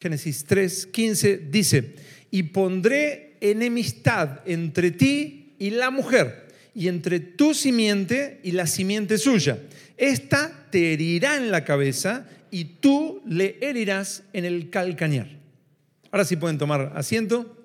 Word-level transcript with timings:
Génesis 0.00 0.44
3, 0.46 0.86
15 0.86 1.36
dice, 1.50 1.94
y 2.30 2.44
pondré 2.44 3.36
enemistad 3.40 4.40
entre 4.46 4.92
ti 4.92 5.52
y 5.58 5.70
la 5.70 5.90
mujer, 5.90 6.48
y 6.74 6.88
entre 6.88 7.20
tu 7.20 7.52
simiente 7.52 8.40
y 8.42 8.52
la 8.52 8.66
simiente 8.66 9.18
suya. 9.18 9.58
Esta 9.98 10.68
te 10.70 10.94
herirá 10.94 11.36
en 11.36 11.50
la 11.50 11.64
cabeza 11.64 12.26
y 12.50 12.64
tú 12.64 13.20
le 13.26 13.58
herirás 13.60 14.22
en 14.32 14.46
el 14.46 14.70
calcañar. 14.70 15.28
Ahora 16.10 16.24
sí 16.24 16.36
pueden 16.36 16.56
tomar 16.56 16.94
asiento. 16.96 17.58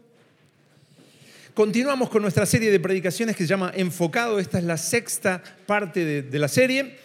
Continuamos 1.54 2.10
con 2.10 2.22
nuestra 2.22 2.46
serie 2.46 2.70
de 2.70 2.82
predicaciones 2.82 3.38
que 3.38 3.44
se 3.44 3.50
llama 3.50 3.72
Enfocado. 3.74 4.40
Esta 4.40 4.60
es 4.60 4.66
la 4.66 4.76
sexta 4.76 5.42
parte 5.66 6.04
de, 6.04 6.22
de 6.22 6.40
la 6.40 6.50
serie. 6.50 6.98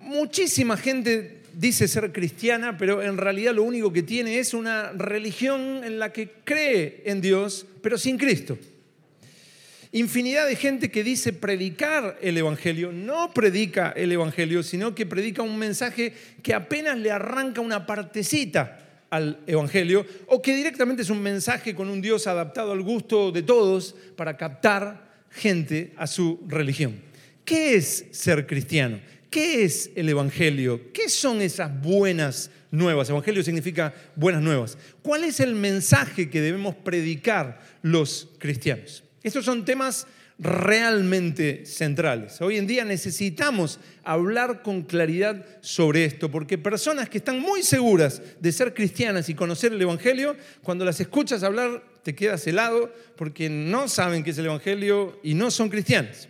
Muchísima 0.00 0.76
gente 0.76 1.45
dice 1.56 1.88
ser 1.88 2.12
cristiana, 2.12 2.76
pero 2.76 3.02
en 3.02 3.16
realidad 3.16 3.54
lo 3.54 3.62
único 3.62 3.92
que 3.92 4.02
tiene 4.02 4.38
es 4.38 4.52
una 4.52 4.92
religión 4.92 5.82
en 5.84 5.98
la 5.98 6.12
que 6.12 6.30
cree 6.44 7.02
en 7.06 7.20
Dios, 7.20 7.66
pero 7.82 7.96
sin 7.96 8.18
Cristo. 8.18 8.58
Infinidad 9.92 10.46
de 10.46 10.56
gente 10.56 10.90
que 10.90 11.02
dice 11.02 11.32
predicar 11.32 12.18
el 12.20 12.36
Evangelio, 12.36 12.92
no 12.92 13.32
predica 13.32 13.92
el 13.96 14.12
Evangelio, 14.12 14.62
sino 14.62 14.94
que 14.94 15.06
predica 15.06 15.40
un 15.40 15.58
mensaje 15.58 16.12
que 16.42 16.52
apenas 16.52 16.98
le 16.98 17.10
arranca 17.10 17.62
una 17.62 17.86
partecita 17.86 18.82
al 19.08 19.38
Evangelio, 19.46 20.04
o 20.26 20.42
que 20.42 20.54
directamente 20.54 21.02
es 21.02 21.10
un 21.10 21.22
mensaje 21.22 21.74
con 21.74 21.88
un 21.88 22.02
Dios 22.02 22.26
adaptado 22.26 22.72
al 22.72 22.82
gusto 22.82 23.32
de 23.32 23.42
todos 23.42 23.94
para 24.16 24.36
captar 24.36 25.24
gente 25.30 25.94
a 25.96 26.06
su 26.06 26.44
religión. 26.46 27.00
¿Qué 27.46 27.76
es 27.76 28.06
ser 28.10 28.46
cristiano? 28.46 29.00
¿Qué 29.36 29.64
es 29.64 29.90
el 29.94 30.08
Evangelio? 30.08 30.94
¿Qué 30.94 31.10
son 31.10 31.42
esas 31.42 31.82
buenas 31.82 32.50
nuevas? 32.70 33.10
Evangelio 33.10 33.42
significa 33.42 33.92
buenas 34.14 34.40
nuevas. 34.40 34.78
¿Cuál 35.02 35.24
es 35.24 35.40
el 35.40 35.54
mensaje 35.54 36.30
que 36.30 36.40
debemos 36.40 36.74
predicar 36.74 37.60
los 37.82 38.30
cristianos? 38.38 39.04
Estos 39.22 39.44
son 39.44 39.66
temas 39.66 40.06
realmente 40.38 41.66
centrales. 41.66 42.40
Hoy 42.40 42.56
en 42.56 42.66
día 42.66 42.86
necesitamos 42.86 43.78
hablar 44.04 44.62
con 44.62 44.80
claridad 44.80 45.44
sobre 45.60 46.06
esto, 46.06 46.30
porque 46.30 46.56
personas 46.56 47.10
que 47.10 47.18
están 47.18 47.38
muy 47.38 47.62
seguras 47.62 48.22
de 48.40 48.52
ser 48.52 48.72
cristianas 48.72 49.28
y 49.28 49.34
conocer 49.34 49.70
el 49.70 49.82
Evangelio, 49.82 50.34
cuando 50.62 50.86
las 50.86 50.98
escuchas 50.98 51.42
hablar 51.42 51.84
te 52.02 52.14
quedas 52.14 52.46
helado 52.46 52.90
porque 53.16 53.50
no 53.50 53.86
saben 53.86 54.24
qué 54.24 54.30
es 54.30 54.38
el 54.38 54.46
Evangelio 54.46 55.20
y 55.22 55.34
no 55.34 55.50
son 55.50 55.68
cristianas. 55.68 56.26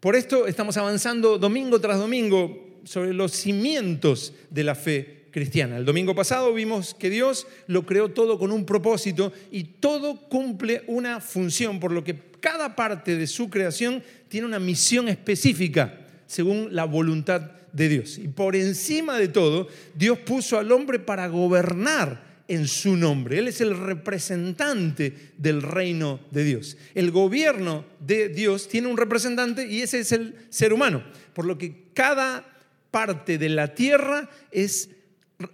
Por 0.00 0.16
esto 0.16 0.46
estamos 0.46 0.78
avanzando 0.78 1.36
domingo 1.36 1.78
tras 1.78 1.98
domingo 1.98 2.78
sobre 2.84 3.12
los 3.12 3.32
cimientos 3.32 4.32
de 4.48 4.64
la 4.64 4.74
fe 4.74 5.26
cristiana. 5.30 5.76
El 5.76 5.84
domingo 5.84 6.14
pasado 6.14 6.54
vimos 6.54 6.94
que 6.94 7.10
Dios 7.10 7.46
lo 7.66 7.84
creó 7.84 8.08
todo 8.08 8.38
con 8.38 8.50
un 8.50 8.64
propósito 8.64 9.30
y 9.52 9.64
todo 9.64 10.16
cumple 10.30 10.84
una 10.86 11.20
función, 11.20 11.78
por 11.78 11.92
lo 11.92 12.02
que 12.02 12.18
cada 12.40 12.74
parte 12.74 13.14
de 13.16 13.26
su 13.26 13.50
creación 13.50 14.02
tiene 14.30 14.46
una 14.46 14.58
misión 14.58 15.06
específica 15.06 16.00
según 16.26 16.68
la 16.70 16.86
voluntad 16.86 17.50
de 17.74 17.90
Dios. 17.90 18.16
Y 18.16 18.28
por 18.28 18.56
encima 18.56 19.18
de 19.18 19.28
todo, 19.28 19.68
Dios 19.94 20.18
puso 20.20 20.58
al 20.58 20.72
hombre 20.72 20.98
para 20.98 21.28
gobernar 21.28 22.29
en 22.50 22.66
su 22.66 22.96
nombre. 22.96 23.38
Él 23.38 23.46
es 23.46 23.60
el 23.60 23.78
representante 23.78 25.14
del 25.38 25.62
reino 25.62 26.18
de 26.32 26.42
Dios. 26.42 26.76
El 26.96 27.12
gobierno 27.12 27.84
de 28.00 28.28
Dios 28.28 28.68
tiene 28.68 28.88
un 28.88 28.96
representante 28.96 29.66
y 29.66 29.82
ese 29.82 30.00
es 30.00 30.10
el 30.10 30.34
ser 30.50 30.72
humano. 30.72 31.04
Por 31.32 31.44
lo 31.44 31.56
que 31.56 31.84
cada 31.94 32.44
parte 32.90 33.38
de 33.38 33.48
la 33.50 33.72
tierra 33.72 34.28
es 34.50 34.90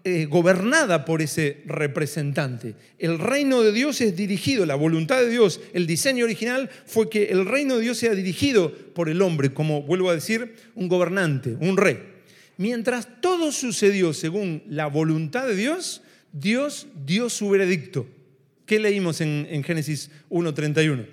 eh, 0.05 0.25
gobernada 0.25 1.05
por 1.05 1.21
ese 1.21 1.63
representante. 1.67 2.75
El 2.99 3.19
reino 3.19 3.61
de 3.63 3.73
Dios 3.73 4.01
es 4.01 4.17
dirigido, 4.17 4.65
la 4.65 4.75
voluntad 4.75 5.21
de 5.21 5.29
Dios, 5.29 5.61
el 5.75 5.87
diseño 5.87 6.25
original 6.25 6.71
fue 6.87 7.11
que 7.11 7.27
el 7.27 7.45
reino 7.45 7.77
de 7.77 7.83
Dios 7.83 7.99
sea 7.99 8.15
dirigido 8.15 8.73
por 8.73 9.11
el 9.11 9.21
hombre, 9.21 9.53
como 9.53 9.83
vuelvo 9.83 10.09
a 10.09 10.15
decir, 10.15 10.57
un 10.75 10.89
gobernante, 10.89 11.57
un 11.61 11.77
rey. 11.77 11.99
Mientras 12.57 13.21
todo 13.21 13.53
sucedió 13.53 14.15
según 14.15 14.63
la 14.67 14.87
voluntad 14.87 15.47
de 15.47 15.55
Dios, 15.57 16.03
Dios 16.33 16.87
dio 17.05 17.29
su 17.29 17.51
veredicto. 17.51 18.07
¿Qué 18.67 18.81
leímos 18.81 19.21
en, 19.21 19.63
Génesis 19.65 20.11
1.31? 20.29 21.07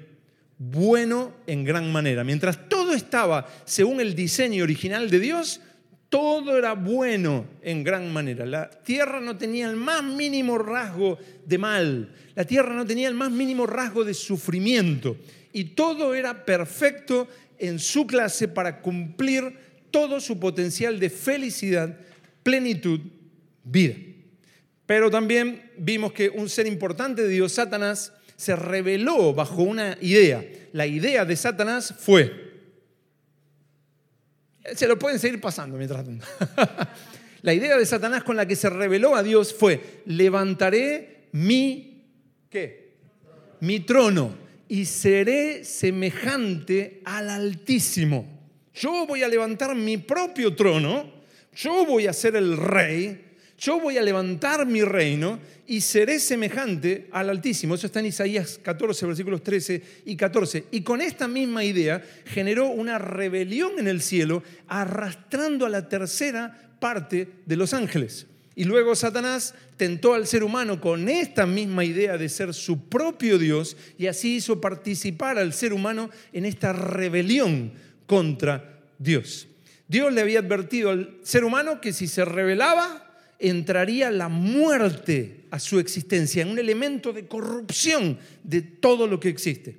Bueno 0.58 1.34
en 1.46 1.64
gran 1.64 1.92
manera. 1.92 2.24
Mientras 2.24 2.68
todo 2.68 2.94
estaba 2.94 3.48
según 3.66 4.02
el 4.02 4.16
diseño 4.16 4.64
original 4.64 5.10
de 5.10 5.20
Dios, 5.20 5.62
todo 6.10 6.58
era 6.58 6.74
bueno 6.74 7.46
en 7.62 7.84
gran 7.84 8.12
manera. 8.12 8.46
La 8.46 8.70
tierra 8.70 9.20
no 9.20 9.38
tenía 9.38 9.70
el 9.70 9.76
más 9.76 10.04
mínimo 10.04 10.58
rasgo 10.58 11.18
de 11.46 11.58
mal. 11.58 12.14
La 12.36 12.46
tierra 12.46 12.74
no 12.74 12.86
tenía 12.86 13.08
el 13.08 13.16
más 13.16 13.32
mínimo 13.32 13.66
rasgo 13.66 14.04
de 14.04 14.14
sufrimiento. 14.14 15.18
Y 15.52 15.66
todo 15.66 16.16
era 16.16 16.46
perfecto 16.46 17.28
en 17.60 17.80
su 17.80 18.08
clase 18.08 18.48
para 18.48 18.82
cumplir 18.82 19.56
todo 19.92 20.20
su 20.20 20.40
potencial 20.40 21.00
de 21.00 21.10
felicidad, 21.10 21.98
plenitud, 22.42 23.00
vida. 23.64 23.96
Pero 24.86 25.10
también 25.10 25.72
vimos 25.78 26.12
que 26.14 26.30
un 26.30 26.50
ser 26.50 26.68
importante 26.68 27.24
de 27.24 27.30
Dios, 27.30 27.54
Satanás, 27.54 28.14
se 28.36 28.56
reveló 28.56 29.34
bajo 29.34 29.64
una 29.64 29.98
idea. 30.02 30.44
La 30.74 30.86
idea 30.86 31.24
de 31.24 31.36
Satanás 31.36 31.94
fue, 31.98 32.54
se 34.76 34.88
lo 34.88 34.98
pueden 35.00 35.20
seguir 35.20 35.40
pasando 35.40 35.78
mientras 35.78 36.04
tanto. 36.04 36.26
la 37.42 37.54
idea 37.54 37.78
de 37.78 37.86
Satanás 37.86 38.24
con 38.24 38.36
la 38.36 38.48
que 38.48 38.56
se 38.56 38.70
reveló 38.70 39.16
a 39.16 39.24
Dios 39.24 39.54
fue, 39.54 40.02
levantaré 40.06 41.28
mi, 41.32 42.06
¿qué? 42.50 42.94
Mi 43.62 43.80
trono 43.82 44.36
y 44.68 44.86
seré 44.86 45.64
semejante 45.64 47.02
al 47.06 47.30
Altísimo. 47.30 48.42
Yo 48.74 49.06
voy 49.06 49.24
a 49.24 49.28
levantar 49.28 49.76
mi 49.76 49.98
propio 49.98 50.56
trono, 50.56 51.24
yo 51.56 51.86
voy 51.86 52.08
a 52.08 52.14
ser 52.14 52.36
el 52.36 52.58
rey 52.58 53.33
yo 53.58 53.80
voy 53.80 53.98
a 53.98 54.02
levantar 54.02 54.66
mi 54.66 54.82
reino 54.82 55.40
y 55.68 55.82
seré 55.82 56.20
semejante 56.20 57.08
al 57.12 57.30
Altísimo. 57.30 57.76
Eso 57.76 57.88
está 57.88 58.00
en 58.00 58.08
Isaías 58.08 58.60
14, 58.62 59.06
versículos 59.06 59.44
13 59.44 59.82
y 60.06 60.16
14. 60.16 60.66
Y 60.72 60.82
con 60.82 61.02
esta 61.02 61.28
misma 61.28 61.64
idea 61.64 62.04
generó 62.26 62.68
una 62.68 62.98
rebelión 62.98 63.74
en 63.78 63.88
el 63.88 64.02
cielo, 64.02 64.44
arrastrando 64.68 65.66
a 65.66 65.70
la 65.70 65.88
tercera 65.88 66.76
parte 66.80 67.30
de 67.46 67.56
los 67.56 67.74
ángeles. 67.74 68.28
Y 68.56 68.66
luego 68.66 68.96
Satanás 68.96 69.56
tentó 69.78 70.14
al 70.14 70.28
ser 70.28 70.44
humano 70.44 70.80
con 70.80 71.10
esta 71.10 71.46
misma 71.46 71.86
idea 71.86 72.18
de 72.18 72.30
ser 72.30 72.54
su 72.54 72.88
propio 72.88 73.40
Dios 73.40 73.78
y 73.98 74.08
así 74.08 74.36
hizo 74.36 74.62
participar 74.62 75.40
al 75.40 75.54
ser 75.54 75.74
humano 75.74 76.10
en 76.34 76.46
esta 76.46 76.72
rebelión 76.72 77.74
contra 78.06 78.82
Dios. 79.00 79.48
Dios 79.88 80.14
le 80.14 80.22
había 80.22 80.40
advertido 80.40 80.92
al 80.92 81.18
ser 81.24 81.44
humano 81.44 81.82
que 81.82 81.94
si 81.94 82.08
se 82.08 82.26
rebelaba, 82.26 83.03
entraría 83.44 84.10
la 84.10 84.30
muerte 84.30 85.46
a 85.52 85.60
su 85.60 85.78
existencia, 85.80 86.42
en 86.42 86.50
un 86.50 86.60
elemento 86.60 87.12
de 87.12 87.28
corrupción 87.28 88.18
de 88.42 88.62
todo 88.62 89.06
lo 89.06 89.20
que 89.20 89.30
existe. 89.30 89.78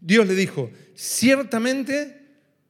Dios 0.00 0.26
le 0.26 0.34
dijo, 0.34 0.70
ciertamente 0.94 2.16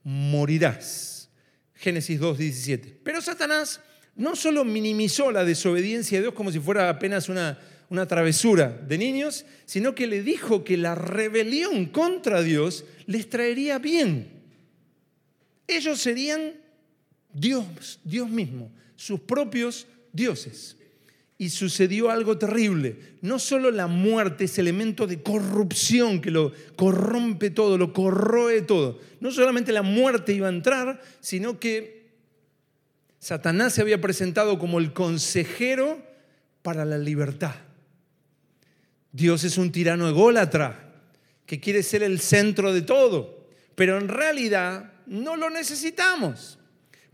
morirás. 0.03 1.29
Génesis 1.75 2.19
2.17. 2.19 2.95
Pero 3.03 3.21
Satanás 3.21 3.81
no 4.17 4.35
solo 4.35 4.65
minimizó 4.65 5.31
la 5.31 5.45
desobediencia 5.45 6.19
de 6.19 6.23
Dios 6.23 6.35
como 6.35 6.51
si 6.51 6.59
fuera 6.59 6.89
apenas 6.89 7.29
una, 7.29 7.59
una 7.91 8.07
travesura 8.07 8.69
de 8.69 8.97
niños, 8.97 9.45
sino 9.67 9.95
que 9.95 10.07
le 10.07 10.23
dijo 10.23 10.65
que 10.65 10.79
la 10.79 10.95
rebelión 10.95 11.87
contra 11.87 12.43
Dios 12.43 12.87
les 13.07 13.29
traería 13.29 13.79
bien. 13.79 14.41
Ellos 15.69 16.01
serían 16.01 16.55
Dios, 17.33 18.01
Dios 18.05 18.29
mismo, 18.29 18.73
sus 18.97 19.21
propios 19.21 19.87
dioses. 20.13 20.77
Y 21.39 21.49
sucedió 21.49 22.11
algo 22.11 22.37
terrible. 22.37 23.17
No 23.23 23.39
solo 23.39 23.71
la 23.71 23.87
muerte, 23.87 24.45
ese 24.45 24.61
elemento 24.61 25.07
de 25.07 25.23
corrupción 25.23 26.21
que 26.21 26.31
lo 26.31 26.53
corrompe 26.77 27.51
todo, 27.51 27.79
lo 27.79 27.93
corroe 27.95 28.61
todo. 28.63 29.01
No 29.21 29.31
solamente 29.31 29.73
la 29.73 29.83
muerte 29.83 30.35
iba 30.35 30.49
a 30.49 30.51
entrar, 30.51 31.01
sino 31.21 31.59
que 31.59 32.11
Satanás 33.19 33.75
se 33.75 33.81
había 33.81 34.01
presentado 34.01 34.59
como 34.59 34.79
el 34.79 34.93
consejero 34.93 36.03
para 36.63 36.85
la 36.85 36.99
libertad. 36.99 37.55
Dios 39.13 39.45
es 39.45 39.59
un 39.59 39.73
tirano 39.73 40.09
ególatra 40.09 40.93
que 41.47 41.59
quiere 41.59 41.83
ser 41.83 42.03
el 42.03 42.21
centro 42.21 42.73
de 42.73 42.83
todo, 42.83 43.49
pero 43.75 43.99
en 43.99 44.09
realidad 44.09 44.93
no 45.07 45.37
lo 45.37 45.51
necesitamos 45.51 46.60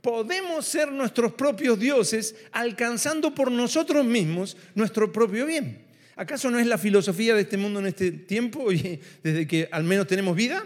podemos 0.06 0.64
ser 0.64 0.92
nuestros 0.92 1.32
propios 1.32 1.80
dioses 1.80 2.36
alcanzando 2.52 3.34
por 3.34 3.50
nosotros 3.50 4.06
mismos 4.06 4.56
nuestro 4.76 5.10
propio 5.10 5.44
bien. 5.46 5.84
¿Acaso 6.14 6.48
no 6.48 6.60
es 6.60 6.66
la 6.68 6.78
filosofía 6.78 7.34
de 7.34 7.40
este 7.40 7.56
mundo 7.56 7.80
en 7.80 7.86
este 7.86 8.12
tiempo 8.12 8.70
y 8.70 9.00
desde 9.24 9.48
que 9.48 9.68
al 9.72 9.82
menos 9.82 10.06
tenemos 10.06 10.36
vida? 10.36 10.62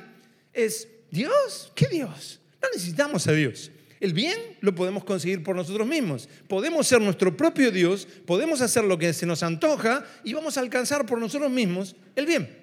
Es 0.52 0.86
Dios, 1.10 1.72
¿qué 1.74 1.88
Dios? 1.88 2.38
No 2.60 2.68
necesitamos 2.74 3.26
a 3.28 3.32
Dios. 3.32 3.70
El 3.98 4.12
bien 4.12 4.38
lo 4.60 4.74
podemos 4.74 5.04
conseguir 5.04 5.42
por 5.42 5.56
nosotros 5.56 5.88
mismos. 5.88 6.28
Podemos 6.46 6.86
ser 6.86 7.00
nuestro 7.00 7.34
propio 7.34 7.70
Dios, 7.70 8.06
podemos 8.26 8.60
hacer 8.60 8.84
lo 8.84 8.98
que 8.98 9.14
se 9.14 9.24
nos 9.24 9.42
antoja 9.42 10.04
y 10.22 10.34
vamos 10.34 10.58
a 10.58 10.60
alcanzar 10.60 11.06
por 11.06 11.18
nosotros 11.18 11.50
mismos 11.50 11.96
el 12.14 12.26
bien. 12.26 12.58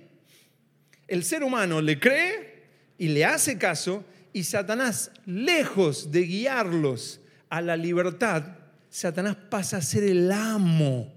El 1.08 1.24
ser 1.24 1.44
humano 1.44 1.82
le 1.82 2.00
cree 2.00 2.68
y 3.00 3.08
le 3.08 3.26
hace 3.26 3.58
caso 3.58 4.06
y 4.38 4.44
Satanás, 4.44 5.10
lejos 5.26 6.12
de 6.12 6.22
guiarlos 6.22 7.20
a 7.50 7.60
la 7.60 7.76
libertad, 7.76 8.44
Satanás 8.88 9.36
pasa 9.50 9.78
a 9.78 9.82
ser 9.82 10.04
el 10.04 10.32
amo 10.32 11.12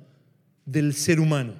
del 0.64 0.94
ser 0.94 1.20
humano. 1.20 1.54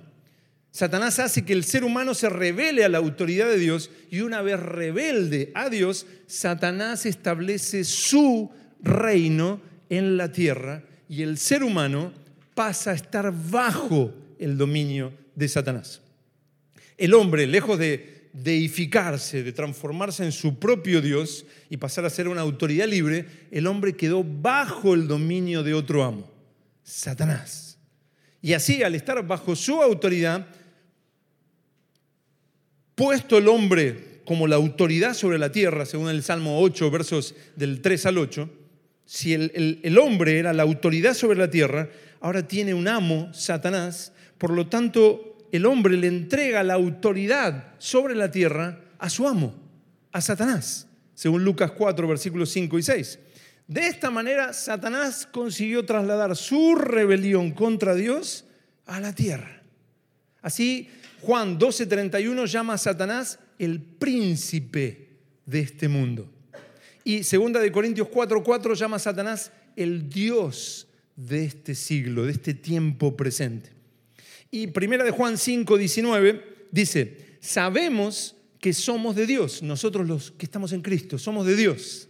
Satanás 0.71 1.19
hace 1.19 1.45
que 1.45 1.53
el 1.53 1.65
ser 1.65 1.85
humano 1.85 2.15
se 2.15 2.31
revele 2.31 2.83
a 2.83 2.89
la 2.89 2.97
autoridad 2.97 3.47
de 3.47 3.59
Dios 3.59 3.91
y 4.11 4.21
una 4.21 4.41
vez 4.41 4.59
rebelde 4.59 5.53
a 5.55 5.69
Dios, 5.69 6.07
Satanás 6.27 7.05
establece 7.05 7.85
su 7.85 8.51
reino 8.83 9.61
en 9.91 10.17
la 10.17 10.33
tierra 10.33 10.83
y 11.11 11.21
el 11.21 11.37
ser 11.37 11.63
humano 11.63 12.15
pasa 12.55 12.93
a 12.93 12.95
estar 12.95 13.35
bajo 13.51 14.15
el 14.39 14.56
dominio 14.56 15.13
de 15.35 15.47
Satanás. 15.47 16.01
El 16.97 17.13
hombre, 17.13 17.47
lejos 17.47 17.79
de 17.79 18.19
deificarse, 18.32 19.43
de 19.43 19.53
transformarse 19.53 20.25
en 20.25 20.32
su 20.32 20.59
propio 20.59 21.00
Dios 21.00 21.44
y 21.69 21.77
pasar 21.77 22.05
a 22.05 22.11
ser 22.11 22.29
una 22.29 22.41
autoridad 22.41 22.87
libre, 22.87 23.27
el 23.50 23.67
hombre 23.67 23.97
quedó 23.97 24.25
bajo 24.25 24.94
el 24.94 25.09
dominio 25.09 25.62
de 25.62 25.75
otro 25.75 26.05
amo, 26.05 26.31
Satanás. 26.82 27.79
Y 28.43 28.53
así, 28.53 28.82
al 28.82 28.94
estar 28.94 29.27
bajo 29.27 29.55
su 29.56 29.82
autoridad, 29.82 30.47
puesto 32.94 33.38
el 33.38 33.49
hombre 33.49 34.23
como 34.25 34.47
la 34.47 34.56
autoridad 34.56 35.15
sobre 35.15 35.38
la 35.38 35.50
tierra, 35.50 35.85
según 35.85 36.09
el 36.09 36.23
Salmo 36.23 36.61
8, 36.61 36.91
versos 36.91 37.35
del 37.56 37.81
3 37.81 38.06
al 38.06 38.19
8, 38.19 38.50
si 39.05 39.35
el, 39.35 39.81
el, 39.82 39.99
hombre 39.99 40.38
era 40.38 40.53
la 40.53 40.62
autoridad 40.62 41.15
sobre 41.15 41.37
la 41.37 41.50
tierra, 41.50 41.91
ahora 42.21 42.47
tiene 42.47 42.75
un 42.75 42.87
amo, 42.87 43.29
Satanás, 43.35 44.12
por 44.38 44.53
lo 44.53 44.69
tanto 44.69 45.30
el 45.52 45.67
hombre 45.67 45.97
le 45.97 46.06
entrega 46.06 46.62
la 46.62 46.75
autoridad 46.75 47.75
sobre 47.79 48.14
la 48.14 48.31
tierra 48.31 48.81
a 48.99 49.11
su 49.11 49.26
amo, 49.26 49.55
a 50.12 50.20
Satanás, 50.20 50.87
según 51.14 51.44
Lucas 51.44 51.73
4, 51.73 52.06
versículos 52.06 52.50
5 52.50 52.79
y 52.79 52.82
6. 52.82 53.19
De 53.67 53.87
esta 53.87 54.11
manera, 54.11 54.52
Satanás 54.52 55.29
consiguió 55.31 55.85
trasladar 55.85 56.35
su 56.37 56.75
rebelión 56.75 57.52
contra 57.52 57.94
Dios 57.94 58.44
a 58.87 58.99
la 58.99 59.14
tierra. 59.14 59.62
Así, 60.43 60.88
Juan 61.20 61.58
12:31 61.58 62.46
llama 62.46 62.75
a 62.75 62.79
Satanás 62.79 63.38
el 63.58 63.81
príncipe 63.81 65.11
de 65.46 65.61
este 65.61 65.88
mundo. 65.88 66.29
Y 67.05 67.23
segunda 67.23 67.61
de 67.61 67.70
Corintios 67.70 68.08
4:4 68.08 68.75
llama 68.75 68.96
a 68.96 69.00
Satanás 69.00 69.53
el 69.76 70.08
Dios 70.08 70.88
de 71.14 71.44
este 71.44 71.75
siglo, 71.75 72.25
de 72.25 72.32
este 72.32 72.55
tiempo 72.55 73.17
presente. 73.17 73.80
Y 74.50 74.69
primera 74.69 75.05
de 75.05 75.11
Juan 75.11 75.35
5:19 75.35 76.43
dice, 76.70 77.37
sabemos 77.41 78.37
que 78.58 78.73
somos 78.73 79.17
de 79.17 79.26
Dios, 79.26 79.62
nosotros 79.62 80.06
los 80.06 80.32
que 80.32 80.47
estamos 80.47 80.73
en 80.73 80.82
Cristo, 80.82 81.19
somos 81.19 81.47
de 81.47 81.56
Dios. 81.56 82.08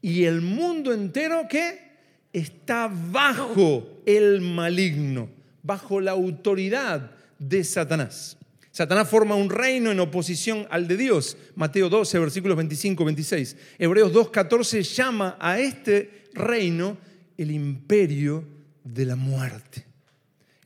Y 0.00 0.24
el 0.24 0.40
mundo 0.40 0.92
entero 0.92 1.46
que 1.48 1.86
está 2.32 2.88
bajo 2.88 4.02
el 4.06 4.40
maligno, 4.40 5.30
bajo 5.62 6.00
la 6.00 6.12
autoridad 6.12 7.10
de 7.38 7.64
Satanás. 7.64 8.36
Satanás 8.70 9.08
forma 9.08 9.34
un 9.34 9.48
reino 9.48 9.90
en 9.90 9.98
oposición 10.00 10.66
al 10.70 10.86
de 10.86 10.98
Dios. 10.98 11.38
Mateo 11.54 11.88
12, 11.88 12.18
versículos 12.18 12.58
25, 12.58 13.04
26. 13.06 13.56
Hebreos 13.78 14.12
2, 14.12 14.30
14 14.30 14.82
llama 14.82 15.38
a 15.40 15.58
este 15.58 16.26
reino 16.34 16.98
el 17.38 17.50
imperio 17.52 18.44
de 18.84 19.06
la 19.06 19.16
muerte. 19.16 19.85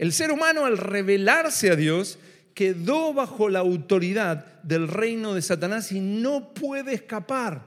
El 0.00 0.14
ser 0.14 0.32
humano 0.32 0.64
al 0.64 0.78
revelarse 0.78 1.70
a 1.70 1.76
Dios 1.76 2.18
quedó 2.54 3.12
bajo 3.12 3.50
la 3.50 3.58
autoridad 3.58 4.62
del 4.62 4.88
reino 4.88 5.34
de 5.34 5.42
Satanás 5.42 5.92
y 5.92 6.00
no 6.00 6.54
puede 6.54 6.94
escapar. 6.94 7.66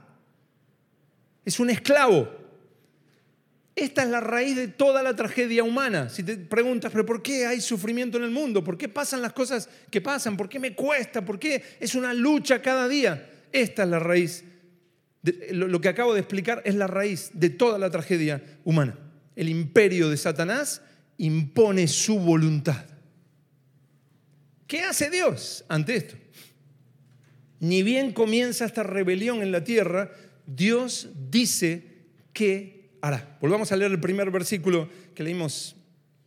Es 1.44 1.60
un 1.60 1.70
esclavo. 1.70 2.28
Esta 3.76 4.02
es 4.02 4.08
la 4.08 4.18
raíz 4.18 4.56
de 4.56 4.66
toda 4.66 5.00
la 5.04 5.14
tragedia 5.14 5.62
humana. 5.62 6.08
Si 6.08 6.24
te 6.24 6.36
preguntas, 6.36 6.90
pero 6.90 7.06
¿por 7.06 7.22
qué 7.22 7.46
hay 7.46 7.60
sufrimiento 7.60 8.18
en 8.18 8.24
el 8.24 8.32
mundo? 8.32 8.64
¿Por 8.64 8.76
qué 8.76 8.88
pasan 8.88 9.22
las 9.22 9.32
cosas 9.32 9.68
que 9.88 10.00
pasan? 10.00 10.36
¿Por 10.36 10.48
qué 10.48 10.58
me 10.58 10.74
cuesta? 10.74 11.24
¿Por 11.24 11.38
qué 11.38 11.62
es 11.78 11.94
una 11.94 12.12
lucha 12.12 12.60
cada 12.60 12.88
día? 12.88 13.30
Esta 13.52 13.84
es 13.84 13.88
la 13.88 14.00
raíz. 14.00 14.42
lo 15.52 15.80
que 15.80 15.88
acabo 15.88 16.12
de 16.12 16.20
explicar 16.20 16.62
es 16.64 16.74
la 16.74 16.88
raíz 16.88 17.30
de 17.32 17.50
toda 17.50 17.78
la 17.78 17.90
tragedia 17.90 18.42
humana. 18.64 18.98
El 19.36 19.48
imperio 19.48 20.10
de 20.10 20.16
Satanás 20.16 20.82
impone 21.18 21.88
su 21.88 22.18
voluntad. 22.18 22.84
¿Qué 24.66 24.82
hace 24.82 25.10
Dios 25.10 25.64
ante 25.68 25.96
esto? 25.96 26.16
Ni 27.60 27.82
bien 27.82 28.12
comienza 28.12 28.64
esta 28.64 28.82
rebelión 28.82 29.42
en 29.42 29.52
la 29.52 29.64
tierra, 29.64 30.10
Dios 30.46 31.08
dice 31.30 31.84
que 32.32 32.74
Ahora, 33.04 33.36
volvamos 33.38 33.70
a 33.70 33.76
leer 33.76 33.90
el 33.90 34.00
primer 34.00 34.30
versículo 34.30 34.88
que 35.14 35.22
leímos 35.22 35.76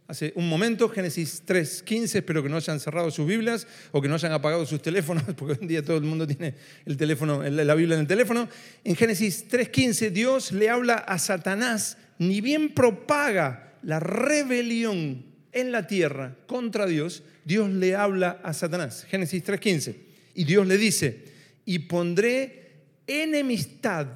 hace 0.07 0.31
un 0.35 0.47
momento, 0.47 0.87
Génesis 0.87 1.43
3.15, 1.43 2.17
espero 2.17 2.43
que 2.43 2.49
no 2.49 2.57
hayan 2.57 2.79
cerrado 2.79 3.09
sus 3.09 3.25
Biblias 3.25 3.65
o 3.91 3.99
que 3.99 4.07
no 4.07 4.13
hayan 4.13 4.31
apagado 4.31 4.63
sus 4.63 4.79
teléfonos, 4.79 5.23
porque 5.35 5.53
hoy 5.53 5.57
en 5.59 5.67
día 5.67 5.83
todo 5.83 5.97
el 5.97 6.03
mundo 6.03 6.27
tiene 6.27 6.53
el 6.85 6.95
teléfono, 6.97 7.41
la 7.41 7.73
Biblia 7.73 7.95
en 7.95 8.01
el 8.01 8.07
teléfono. 8.07 8.47
En 8.83 8.95
Génesis 8.95 9.49
3.15 9.49 10.11
Dios 10.11 10.51
le 10.51 10.69
habla 10.69 10.97
a 10.97 11.17
Satanás, 11.17 11.97
ni 12.19 12.41
bien 12.41 12.71
propaga 12.71 13.66
la 13.83 13.99
rebelión 13.99 15.25
en 15.51 15.71
la 15.71 15.87
tierra 15.87 16.35
contra 16.45 16.85
Dios, 16.85 17.23
Dios 17.45 17.69
le 17.69 17.95
habla 17.95 18.39
a 18.43 18.53
Satanás. 18.53 19.05
Génesis 19.09 19.43
3.15. 19.43 19.95
Y 20.35 20.43
Dios 20.43 20.67
le 20.67 20.77
dice, 20.77 21.25
y 21.65 21.79
pondré 21.79 22.73
enemistad 23.07 24.07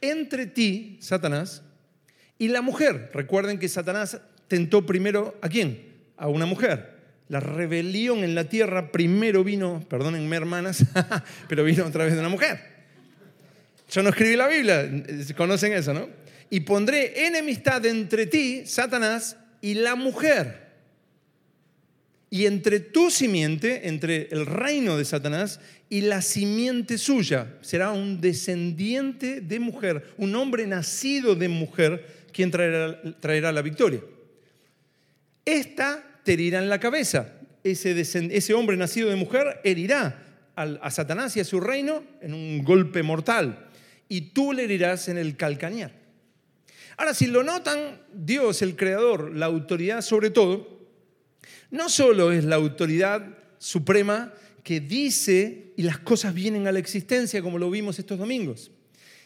entre 0.00 0.46
ti, 0.46 0.98
Satanás, 1.00 1.62
y 2.38 2.48
la 2.48 2.62
mujer, 2.62 3.10
recuerden 3.12 3.58
que 3.58 3.68
Satanás 3.68 4.20
tentó 4.48 4.84
primero 4.84 5.38
a 5.42 5.48
quién? 5.48 5.92
A 6.16 6.28
una 6.28 6.46
mujer. 6.46 6.92
La 7.28 7.40
rebelión 7.40 8.24
en 8.24 8.34
la 8.34 8.44
tierra 8.44 8.92
primero 8.92 9.44
vino, 9.44 9.84
perdónenme 9.88 10.36
hermanas, 10.36 10.84
pero 11.48 11.64
vino 11.64 11.86
otra 11.86 12.04
vez 12.04 12.14
de 12.14 12.20
una 12.20 12.28
mujer. 12.28 12.60
Yo 13.90 14.02
no 14.02 14.10
escribí 14.10 14.36
la 14.36 14.48
Biblia, 14.48 14.90
conocen 15.36 15.72
eso, 15.72 15.94
¿no? 15.94 16.08
Y 16.52 16.60
pondré 16.60 17.26
enemistad 17.26 17.86
entre 17.86 18.26
ti, 18.26 18.66
Satanás, 18.66 19.38
y 19.62 19.72
la 19.72 19.94
mujer. 19.94 20.66
Y 22.28 22.44
entre 22.44 22.78
tu 22.78 23.10
simiente, 23.10 23.88
entre 23.88 24.28
el 24.30 24.44
reino 24.44 24.98
de 24.98 25.06
Satanás 25.06 25.60
y 25.88 26.02
la 26.02 26.20
simiente 26.20 26.98
suya, 26.98 27.54
será 27.62 27.92
un 27.92 28.20
descendiente 28.20 29.40
de 29.40 29.60
mujer, 29.60 30.12
un 30.18 30.34
hombre 30.34 30.66
nacido 30.66 31.34
de 31.34 31.48
mujer 31.48 32.26
¿quién 32.34 32.50
traerá, 32.50 33.50
la 33.50 33.62
victoria? 33.62 34.02
Esta 35.46 36.04
te 36.22 36.34
herirá 36.34 36.58
en 36.58 36.68
la 36.68 36.78
cabeza. 36.80 37.32
Ese, 37.64 37.98
ese 37.98 38.52
hombre 38.52 38.76
nacido 38.76 39.08
de 39.08 39.16
mujer 39.16 39.58
herirá 39.64 40.22
a 40.54 40.90
Satanás 40.90 41.34
y 41.38 41.40
a 41.40 41.44
su 41.44 41.60
reino 41.60 42.04
en 42.20 42.34
un 42.34 42.62
golpe 42.62 43.02
mortal. 43.02 43.70
Y 44.10 44.32
tú 44.32 44.52
le 44.52 44.64
herirás 44.64 45.08
en 45.08 45.16
el 45.16 45.38
calcañar. 45.38 46.01
Ahora, 47.02 47.14
si 47.14 47.26
lo 47.26 47.42
notan, 47.42 48.00
Dios, 48.14 48.62
el 48.62 48.76
Creador, 48.76 49.34
la 49.34 49.46
autoridad 49.46 50.02
sobre 50.02 50.30
todo, 50.30 50.86
no 51.72 51.88
solo 51.88 52.30
es 52.30 52.44
la 52.44 52.54
autoridad 52.54 53.26
suprema 53.58 54.32
que 54.62 54.78
dice 54.78 55.72
y 55.76 55.82
las 55.82 55.98
cosas 55.98 56.32
vienen 56.32 56.68
a 56.68 56.70
la 56.70 56.78
existencia 56.78 57.42
como 57.42 57.58
lo 57.58 57.72
vimos 57.72 57.98
estos 57.98 58.20
domingos. 58.20 58.70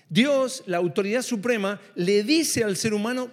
Dios, 0.09 0.63
la 0.65 0.79
autoridad 0.79 1.21
suprema, 1.21 1.79
le 1.95 2.23
dice 2.23 2.65
al 2.65 2.79
ser 2.79 2.95
humano 2.95 3.31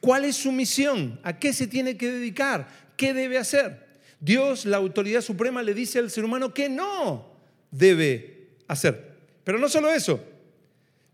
cuál 0.00 0.24
es 0.24 0.36
su 0.36 0.52
misión, 0.52 1.18
a 1.24 1.40
qué 1.40 1.52
se 1.52 1.66
tiene 1.66 1.96
que 1.96 2.12
dedicar, 2.12 2.68
qué 2.96 3.12
debe 3.12 3.38
hacer. 3.38 3.88
Dios, 4.20 4.66
la 4.66 4.76
autoridad 4.76 5.20
suprema, 5.20 5.64
le 5.64 5.74
dice 5.74 5.98
al 5.98 6.12
ser 6.12 6.24
humano 6.24 6.54
que 6.54 6.68
no 6.68 7.28
debe 7.72 8.50
hacer. 8.68 9.16
Pero 9.42 9.58
no 9.58 9.68
solo 9.68 9.90
eso. 9.90 10.24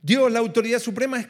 Dios, 0.02 0.32
la 0.32 0.38
autoridad 0.38 0.78
suprema, 0.78 1.20
es 1.20 1.28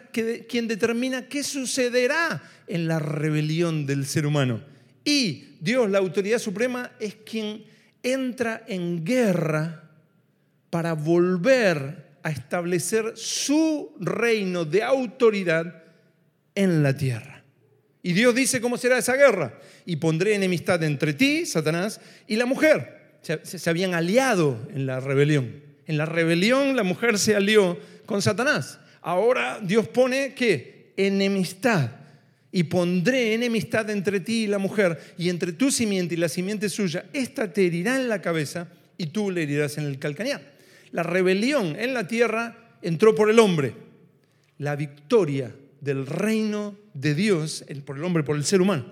quien 0.49 0.69
determina 0.69 1.29
qué 1.29 1.43
sucederá 1.43 2.43
en 2.67 2.87
la 2.87 2.99
rebelión 2.99 3.87
del 3.87 4.07
ser 4.07 4.27
humano. 4.27 4.63
Y 5.05 5.57
Dios, 5.61 5.91
la 5.91 5.99
autoridad 5.99 6.39
suprema, 6.39 6.93
es 7.01 7.17
quien 7.17 7.65
entra 8.03 8.65
en 8.69 9.05
guerra 9.05 9.91
para 10.71 10.93
volver 10.93 12.11
a 12.23 12.31
establecer 12.31 13.13
su 13.17 13.93
reino 13.99 14.65
de 14.65 14.83
autoridad 14.83 15.83
en 16.55 16.83
la 16.83 16.97
tierra. 16.97 17.43
Y 18.03 18.13
Dios 18.13 18.35
dice 18.35 18.61
cómo 18.61 18.79
será 18.79 18.99
esa 18.99 19.17
guerra. 19.17 19.59
Y 19.85 19.97
pondré 19.97 20.35
enemistad 20.35 20.83
entre 20.83 21.13
ti, 21.13 21.45
Satanás, 21.45 22.01
y 22.27 22.37
la 22.37 22.47
mujer. 22.47 23.19
Se, 23.23 23.69
habían 23.69 23.95
aliado 23.95 24.59
en 24.75 24.87
la 24.87 25.01
rebelión. 25.01 25.63
En 25.87 25.99
la 25.99 26.07
rebelión 26.07 26.77
la 26.77 26.83
mujer 26.83 27.19
se 27.19 27.35
alió 27.35 27.79
con 28.11 28.21
Satanás. 28.21 28.81
Ahora 29.03 29.61
Dios 29.63 29.87
pone 29.87 30.35
qué? 30.35 30.93
Enemistad. 30.97 31.93
Y 32.51 32.65
pondré 32.65 33.35
enemistad 33.35 33.89
entre 33.89 34.19
ti 34.19 34.43
y 34.43 34.47
la 34.49 34.59
mujer, 34.59 35.15
y 35.17 35.29
entre 35.29 35.53
tu 35.53 35.71
simiente 35.71 36.15
y 36.15 36.17
la 36.17 36.29
simiente 36.29 36.69
suya. 36.69 37.05
Esta 37.13 37.53
te 37.53 37.65
herirá 37.65 37.95
en 37.95 38.09
la 38.09 38.21
cabeza 38.21 38.67
y 38.99 39.07
tú 39.07 39.31
le 39.31 39.45
herirás 39.45 39.79
en 39.79 39.85
el 39.85 40.01
calcañar. 40.01 40.43
La 40.91 41.05
rebelión 41.05 41.77
en 41.79 41.95
la 41.95 42.09
tierra 42.09 42.77
entró 42.83 43.15
por 43.15 43.31
el 43.31 43.39
hombre. 43.39 43.75
La 44.59 44.75
victoria 44.75 45.55
del 45.81 46.05
reino 46.05 46.75
de 46.95 47.15
Dios, 47.15 47.65
por 47.85 47.97
el 47.97 48.03
hombre, 48.03 48.25
por 48.25 48.35
el 48.35 48.45
ser 48.45 48.61
humano. 48.61 48.87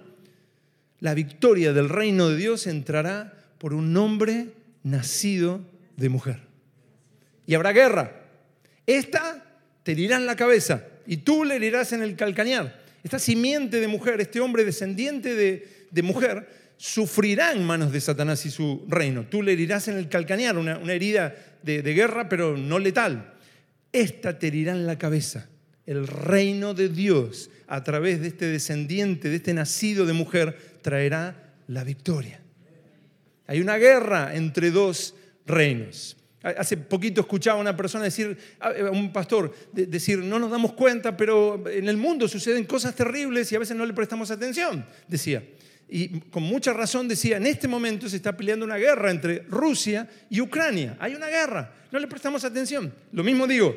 La 1.00 1.14
victoria 1.14 1.72
del 1.72 1.88
reino 1.88 2.28
de 2.28 2.36
Dios 2.36 2.68
entrará 2.68 3.34
por 3.58 3.74
un 3.74 3.96
hombre 3.96 4.50
nacido 4.84 5.60
de 5.96 6.08
mujer. 6.08 6.38
Y 7.48 7.54
habrá 7.54 7.72
guerra. 7.72 8.17
Esta 8.88 9.44
te 9.82 9.92
herirá 9.92 10.16
en 10.16 10.24
la 10.24 10.34
cabeza 10.34 10.82
y 11.06 11.18
tú 11.18 11.44
le 11.44 11.56
herirás 11.56 11.92
en 11.92 12.02
el 12.02 12.16
calcañar. 12.16 12.80
Esta 13.04 13.18
simiente 13.18 13.80
de 13.80 13.86
mujer, 13.86 14.18
este 14.18 14.40
hombre 14.40 14.64
descendiente 14.64 15.34
de, 15.34 16.02
mujer, 16.02 16.48
sufrirá 16.78 17.52
en 17.52 17.64
manos 17.64 17.92
de 17.92 18.00
Satanás 18.00 18.46
y 18.46 18.50
su 18.50 18.86
reino. 18.88 19.26
Tú 19.28 19.42
le 19.42 19.52
herirás 19.52 19.88
en 19.88 19.98
el 19.98 20.08
calcañar, 20.08 20.56
una, 20.56 20.80
herida 20.90 21.34
de, 21.62 21.82
de 21.82 21.92
guerra, 21.92 22.30
pero 22.30 22.56
no 22.56 22.78
letal. 22.78 23.34
Esta 23.92 24.38
te 24.38 24.46
herirá 24.46 24.72
en 24.72 24.86
la 24.86 24.96
cabeza. 24.96 25.50
El 25.84 26.06
reino 26.06 26.72
de 26.72 26.88
Dios, 26.88 27.50
a 27.66 27.84
través 27.84 28.22
de 28.22 28.28
este 28.28 28.46
descendiente, 28.46 29.28
de 29.28 29.36
este 29.36 29.52
nacido 29.52 30.06
de 30.06 30.14
mujer, 30.14 30.56
traerá 30.80 31.52
la 31.66 31.84
victoria. 31.84 32.40
Hay 33.46 33.60
una 33.60 33.76
guerra 33.76 34.34
entre 34.34 34.70
dos 34.70 35.14
reinos. 35.44 36.17
Hace 36.42 36.76
poquito 36.76 37.20
escuchaba 37.20 37.58
a 37.58 37.60
una 37.60 37.76
persona 37.76 38.04
decir, 38.04 38.38
a 38.60 38.70
un 38.90 39.12
pastor, 39.12 39.52
decir, 39.72 40.18
no 40.18 40.38
nos 40.38 40.50
damos 40.50 40.72
cuenta, 40.74 41.16
pero 41.16 41.64
en 41.68 41.88
el 41.88 41.96
mundo 41.96 42.28
suceden 42.28 42.64
cosas 42.64 42.94
terribles 42.94 43.50
y 43.50 43.56
a 43.56 43.58
veces 43.58 43.76
no 43.76 43.84
le 43.84 43.92
prestamos 43.92 44.30
atención, 44.30 44.86
decía. 45.08 45.42
Y 45.88 46.20
con 46.20 46.44
mucha 46.44 46.72
razón 46.72 47.08
decía, 47.08 47.38
en 47.38 47.46
este 47.46 47.66
momento 47.66 48.08
se 48.08 48.16
está 48.16 48.36
peleando 48.36 48.64
una 48.64 48.76
guerra 48.76 49.10
entre 49.10 49.40
Rusia 49.48 50.08
y 50.30 50.40
Ucrania. 50.40 50.96
Hay 51.00 51.14
una 51.14 51.26
guerra, 51.26 51.74
no 51.90 51.98
le 51.98 52.06
prestamos 52.06 52.44
atención. 52.44 52.92
Lo 53.10 53.24
mismo 53.24 53.46
digo, 53.46 53.74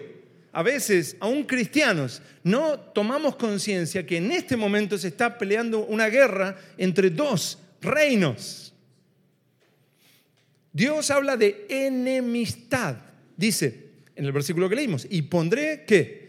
a 0.52 0.62
veces, 0.62 1.16
aún 1.20 1.46
cristianos, 1.46 2.22
no 2.44 2.78
tomamos 2.78 3.38
conciencia 3.38 4.06
que 4.06 4.18
en 4.18 4.32
este 4.32 4.58
momento 4.58 4.98
se 4.98 5.08
está 5.08 5.38
peleando 5.38 5.86
una 5.86 6.10
guerra 6.10 6.58
entre 6.78 7.10
dos 7.10 7.58
reinos. 7.82 8.71
Dios 10.74 11.12
habla 11.12 11.38
de 11.38 11.66
enemistad, 11.70 12.98
dice 13.36 13.92
en 14.16 14.26
el 14.26 14.32
versículo 14.32 14.70
que 14.70 14.76
leímos, 14.76 15.08
y 15.10 15.24
pondré 15.24 15.84
que 15.86 16.22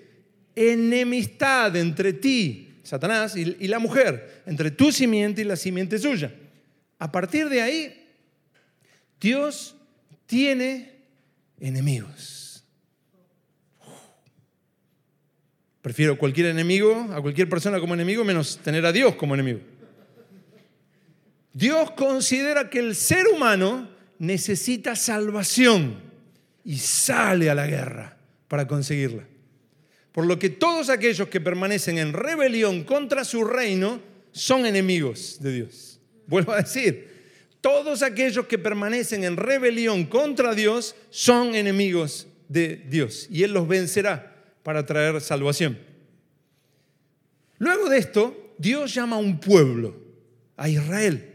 enemistad 0.55 1.77
entre 1.77 2.13
ti, 2.13 2.81
Satanás, 2.83 3.37
y, 3.37 3.45
la 3.69 3.79
mujer, 3.79 4.43
entre 4.47 4.71
tu 4.71 4.91
simiente 4.91 5.43
y 5.43 5.45
la 5.45 5.57
simiente 5.57 5.99
suya. 5.99 6.33
A 6.99 7.13
partir 7.13 7.49
de 7.49 7.63
ahí, 7.63 8.09
Dios 9.21 9.77
tiene 10.27 10.93
enemigos. 11.61 12.65
Prefiero 15.81 16.17
cualquier 16.17 16.47
enemigo, 16.47 17.09
a 17.13 17.21
cualquier 17.21 17.49
persona 17.49 17.81
como 17.81 17.95
enemigo, 17.95 18.25
menos 18.25 18.59
tener 18.59 18.87
a 18.87 18.93
Dios 18.93 19.17
como 19.17 19.35
enemigo. 19.35 19.61
Dios 21.53 21.91
considera 21.93 22.71
que 22.71 22.79
el 22.79 22.95
ser 22.95 23.27
humano 23.27 23.92
necesita 24.23 24.95
salvación 24.95 26.01
y 26.65 26.79
sale 26.79 27.51
a 27.51 27.57
la 27.57 27.67
guerra 27.67 28.17
para 28.47 28.69
conseguirla. 28.69 29.25
Por 30.13 30.27
lo 30.27 30.39
que 30.39 30.49
todos 30.49 30.91
aquellos 30.91 31.27
que 31.27 31.41
permanecen 31.41 31.99
en 31.99 32.13
rebelión 32.13 32.85
contra 32.85 33.25
su 33.25 33.43
reino 33.43 34.01
son 34.31 34.65
enemigos 34.65 35.39
de 35.41 35.53
Dios. 35.53 36.01
Vuelvo 36.29 36.53
a 36.53 36.63
decir, 36.63 37.11
todos 37.61 38.03
aquellos 38.03 38.47
que 38.47 38.59
permanecen 38.59 39.25
en 39.25 39.37
rebelión 39.37 40.05
contra 40.05 40.55
Dios 40.55 40.95
son 41.11 41.57
enemigos 41.57 42.29
de 42.49 42.77
Dios 42.77 43.27
y 43.29 43.43
Él 43.43 43.53
los 43.53 43.67
vencerá 43.67 44.37
para 44.63 44.87
traer 44.87 45.21
salvación. 45.21 45.77
Luego 47.59 47.89
de 47.89 47.99
esto, 47.99 48.55
Dios 48.57 48.95
llama 48.95 49.17
a 49.17 49.19
un 49.19 49.41
pueblo, 49.41 49.97
a 50.57 50.69
Israel 50.69 51.32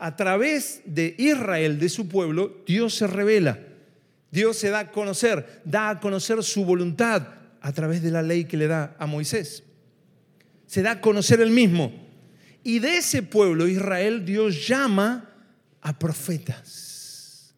a 0.00 0.16
través 0.16 0.80
de 0.86 1.14
Israel, 1.18 1.78
de 1.78 1.90
su 1.90 2.08
pueblo, 2.08 2.56
Dios 2.66 2.94
se 2.94 3.06
revela. 3.06 3.58
Dios 4.30 4.56
se 4.56 4.70
da 4.70 4.80
a 4.80 4.90
conocer, 4.90 5.60
da 5.64 5.90
a 5.90 6.00
conocer 6.00 6.42
su 6.42 6.64
voluntad 6.64 7.28
a 7.60 7.72
través 7.72 8.02
de 8.02 8.10
la 8.10 8.22
ley 8.22 8.46
que 8.46 8.56
le 8.56 8.66
da 8.66 8.96
a 8.98 9.06
Moisés. 9.06 9.62
Se 10.66 10.80
da 10.80 10.92
a 10.92 11.00
conocer 11.02 11.42
el 11.42 11.50
mismo. 11.50 11.92
Y 12.64 12.78
de 12.78 12.96
ese 12.96 13.22
pueblo, 13.22 13.68
Israel, 13.68 14.24
Dios 14.24 14.66
llama 14.66 15.28
a 15.82 15.98
profetas. 15.98 17.54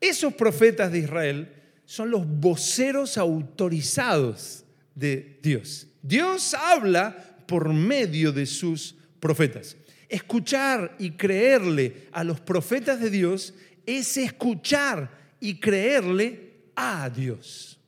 Esos 0.00 0.32
profetas 0.34 0.92
de 0.92 1.00
Israel 1.00 1.52
son 1.84 2.12
los 2.12 2.24
voceros 2.24 3.18
autorizados 3.18 4.64
de 4.94 5.40
Dios. 5.42 5.88
Dios 6.00 6.54
habla 6.54 7.16
por 7.46 7.72
medio 7.72 8.30
de 8.30 8.46
sus 8.46 8.94
profetas. 9.18 9.76
Escuchar 10.08 10.96
y 10.98 11.12
creerle 11.12 12.08
a 12.12 12.24
los 12.24 12.40
profetas 12.40 13.00
de 13.00 13.10
Dios 13.10 13.54
es 13.84 14.16
escuchar 14.16 15.10
y 15.40 15.60
creerle 15.60 16.52
a 16.74 17.10
Dios. 17.10 17.78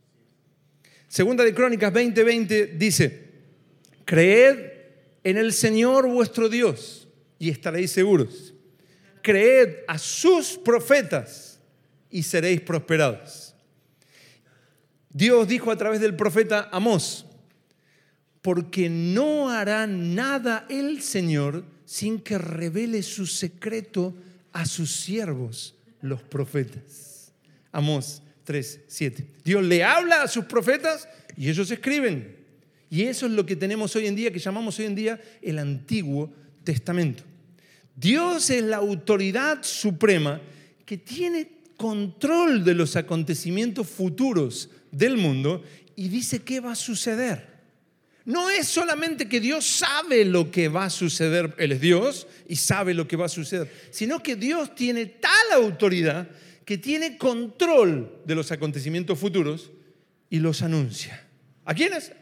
Segunda 1.08 1.44
de 1.44 1.54
Crónicas 1.54 1.92
20:20 1.92 2.76
dice, 2.76 3.30
creed 4.04 4.70
en 5.24 5.38
el 5.38 5.52
Señor 5.52 6.06
vuestro 6.06 6.48
Dios 6.48 7.08
y 7.38 7.50
estaréis 7.50 7.90
seguros. 7.90 8.54
Creed 9.22 9.78
a 9.88 9.98
sus 9.98 10.58
profetas 10.58 11.58
y 12.10 12.22
seréis 12.22 12.60
prosperados. 12.60 13.54
Dios 15.08 15.48
dijo 15.48 15.70
a 15.70 15.76
través 15.76 16.00
del 16.00 16.14
profeta 16.14 16.68
Amós, 16.70 17.26
porque 18.42 18.88
no 18.88 19.50
hará 19.50 19.86
nada 19.86 20.66
el 20.68 21.02
Señor 21.02 21.64
sin 21.90 22.20
que 22.20 22.38
revele 22.38 23.02
su 23.02 23.26
secreto 23.26 24.14
a 24.52 24.64
sus 24.64 24.92
siervos, 24.92 25.74
los 26.00 26.22
profetas. 26.22 27.32
Amós 27.72 28.22
3, 28.44 28.82
7. 28.86 29.26
Dios 29.44 29.64
le 29.64 29.82
habla 29.82 30.22
a 30.22 30.28
sus 30.28 30.44
profetas 30.44 31.08
y 31.36 31.48
ellos 31.50 31.68
escriben. 31.68 32.36
Y 32.90 33.02
eso 33.02 33.26
es 33.26 33.32
lo 33.32 33.44
que 33.44 33.56
tenemos 33.56 33.96
hoy 33.96 34.06
en 34.06 34.14
día, 34.14 34.30
que 34.32 34.38
llamamos 34.38 34.78
hoy 34.78 34.84
en 34.84 34.94
día 34.94 35.20
el 35.42 35.58
Antiguo 35.58 36.32
Testamento. 36.62 37.24
Dios 37.96 38.50
es 38.50 38.62
la 38.62 38.76
autoridad 38.76 39.64
suprema 39.64 40.40
que 40.86 40.96
tiene 40.96 41.50
control 41.76 42.62
de 42.62 42.74
los 42.74 42.94
acontecimientos 42.94 43.88
futuros 43.88 44.70
del 44.92 45.16
mundo 45.16 45.64
y 45.96 46.06
dice 46.06 46.38
qué 46.38 46.60
va 46.60 46.70
a 46.70 46.76
suceder. 46.76 47.50
No 48.30 48.48
es 48.48 48.68
solamente 48.68 49.28
que 49.28 49.40
Dios 49.40 49.66
sabe 49.66 50.24
lo 50.24 50.52
que 50.52 50.68
va 50.68 50.84
a 50.84 50.90
suceder, 50.90 51.52
Él 51.58 51.72
es 51.72 51.80
Dios 51.80 52.28
y 52.46 52.54
sabe 52.54 52.94
lo 52.94 53.08
que 53.08 53.16
va 53.16 53.26
a 53.26 53.28
suceder, 53.28 53.68
sino 53.90 54.22
que 54.22 54.36
Dios 54.36 54.72
tiene 54.76 55.06
tal 55.06 55.50
autoridad 55.52 56.28
que 56.64 56.78
tiene 56.78 57.18
control 57.18 58.20
de 58.24 58.36
los 58.36 58.52
acontecimientos 58.52 59.18
futuros 59.18 59.72
y 60.28 60.38
los 60.38 60.62
anuncia. 60.62 61.26
¿A 61.64 61.74
quiénes? 61.74 62.12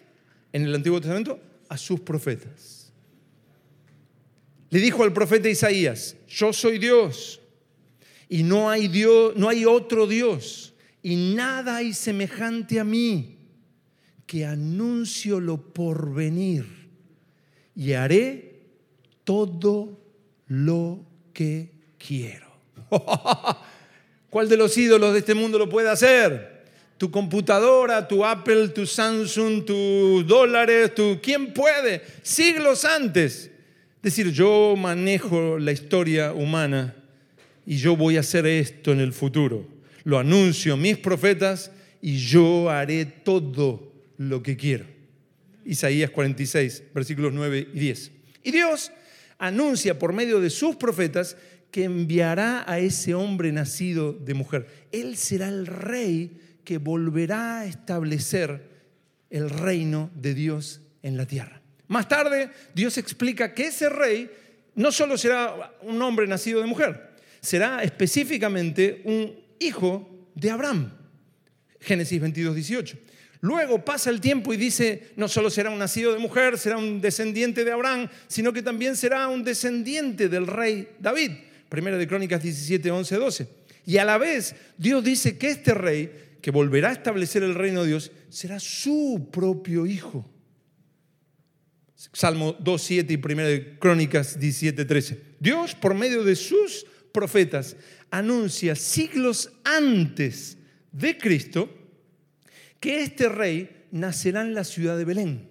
En 0.50 0.64
el 0.64 0.74
Antiguo 0.74 0.98
Testamento, 0.98 1.38
a 1.68 1.76
sus 1.76 2.00
profetas. 2.00 2.90
Le 4.70 4.80
dijo 4.80 5.04
al 5.04 5.12
profeta 5.12 5.50
Isaías, 5.50 6.16
yo 6.26 6.54
soy 6.54 6.78
Dios 6.78 7.38
y 8.30 8.44
no 8.44 8.70
hay 8.70 8.88
Dios, 8.88 9.34
no 9.36 9.46
hay 9.50 9.66
otro 9.66 10.06
Dios 10.06 10.72
y 11.02 11.34
nada 11.34 11.76
hay 11.76 11.92
semejante 11.92 12.80
a 12.80 12.84
mí 12.84 13.37
que 14.28 14.44
anuncio 14.44 15.40
lo 15.40 15.56
por 15.72 16.14
venir 16.14 16.66
y 17.74 17.94
haré 17.94 18.60
todo 19.24 19.98
lo 20.48 21.00
que 21.32 21.72
quiero. 21.96 22.46
¿Cuál 24.30 24.50
de 24.50 24.58
los 24.58 24.76
ídolos 24.76 25.14
de 25.14 25.20
este 25.20 25.34
mundo 25.34 25.58
lo 25.58 25.70
puede 25.70 25.88
hacer? 25.88 26.66
Tu 26.98 27.10
computadora, 27.10 28.06
tu 28.06 28.22
Apple, 28.22 28.68
tu 28.68 28.84
Samsung, 28.84 29.64
tus 29.64 30.26
dólares, 30.26 30.94
tu... 30.94 31.18
¿Quién 31.22 31.54
puede? 31.54 32.02
Siglos 32.22 32.84
antes. 32.84 33.50
Decir, 34.02 34.30
yo 34.30 34.74
manejo 34.76 35.58
la 35.58 35.72
historia 35.72 36.34
humana 36.34 36.94
y 37.64 37.78
yo 37.78 37.96
voy 37.96 38.18
a 38.18 38.20
hacer 38.20 38.46
esto 38.46 38.92
en 38.92 39.00
el 39.00 39.14
futuro. 39.14 39.66
Lo 40.04 40.18
anuncio 40.18 40.76
mis 40.76 40.98
profetas 40.98 41.72
y 42.02 42.18
yo 42.18 42.68
haré 42.68 43.06
todo 43.06 43.87
lo 44.18 44.42
que 44.42 44.56
quiero. 44.56 44.84
Isaías 45.64 46.10
46, 46.10 46.82
versículos 46.94 47.32
9 47.32 47.68
y 47.72 47.78
10. 47.78 48.12
Y 48.44 48.50
Dios 48.50 48.92
anuncia 49.38 49.98
por 49.98 50.12
medio 50.12 50.40
de 50.40 50.50
sus 50.50 50.76
profetas 50.76 51.36
que 51.70 51.84
enviará 51.84 52.64
a 52.70 52.78
ese 52.78 53.14
hombre 53.14 53.52
nacido 53.52 54.12
de 54.12 54.34
mujer. 54.34 54.66
Él 54.92 55.16
será 55.16 55.48
el 55.48 55.66
rey 55.66 56.38
que 56.64 56.78
volverá 56.78 57.60
a 57.60 57.66
establecer 57.66 58.68
el 59.30 59.50
reino 59.50 60.10
de 60.14 60.34
Dios 60.34 60.80
en 61.02 61.16
la 61.16 61.26
tierra. 61.26 61.60
Más 61.86 62.08
tarde, 62.08 62.50
Dios 62.74 62.98
explica 62.98 63.54
que 63.54 63.68
ese 63.68 63.88
rey 63.88 64.30
no 64.74 64.92
solo 64.92 65.16
será 65.16 65.74
un 65.82 66.00
hombre 66.02 66.26
nacido 66.26 66.60
de 66.60 66.66
mujer, 66.66 67.10
será 67.40 67.82
específicamente 67.82 69.02
un 69.04 69.34
hijo 69.58 70.28
de 70.34 70.50
Abraham. 70.50 70.92
Génesis 71.80 72.20
22, 72.20 72.54
18. 72.54 72.98
Luego 73.40 73.84
pasa 73.84 74.10
el 74.10 74.20
tiempo 74.20 74.52
y 74.52 74.56
dice, 74.56 75.12
no 75.16 75.28
solo 75.28 75.50
será 75.50 75.70
un 75.70 75.78
nacido 75.78 76.12
de 76.12 76.18
mujer, 76.18 76.58
será 76.58 76.76
un 76.76 77.00
descendiente 77.00 77.64
de 77.64 77.70
Abraham, 77.70 78.08
sino 78.26 78.52
que 78.52 78.62
también 78.62 78.96
será 78.96 79.28
un 79.28 79.44
descendiente 79.44 80.28
del 80.28 80.46
rey 80.46 80.88
David. 80.98 81.32
Primera 81.68 81.96
de 81.98 82.08
Crónicas 82.08 82.42
17, 82.42 82.90
11, 82.90 83.16
12. 83.16 83.48
Y 83.86 83.98
a 83.98 84.04
la 84.04 84.18
vez 84.18 84.54
Dios 84.76 85.04
dice 85.04 85.38
que 85.38 85.50
este 85.50 85.72
rey, 85.72 86.36
que 86.42 86.50
volverá 86.50 86.88
a 86.88 86.92
establecer 86.92 87.42
el 87.42 87.54
reino 87.54 87.82
de 87.82 87.88
Dios, 87.88 88.10
será 88.28 88.58
su 88.58 89.28
propio 89.30 89.86
hijo. 89.86 90.28
Salmo 92.12 92.56
2, 92.58 92.82
7 92.82 93.12
y 93.12 93.16
Primera 93.16 93.48
de 93.48 93.78
Crónicas 93.78 94.38
17, 94.38 94.84
13. 94.84 95.22
Dios, 95.38 95.74
por 95.74 95.94
medio 95.94 96.24
de 96.24 96.36
sus 96.36 96.86
profetas, 97.12 97.76
anuncia 98.10 98.74
siglos 98.74 99.52
antes 99.64 100.58
de 100.92 101.18
Cristo 101.18 101.77
que 102.80 103.02
este 103.02 103.28
rey 103.28 103.86
nacerá 103.90 104.42
en 104.42 104.54
la 104.54 104.64
ciudad 104.64 104.96
de 104.96 105.04
Belén. 105.04 105.48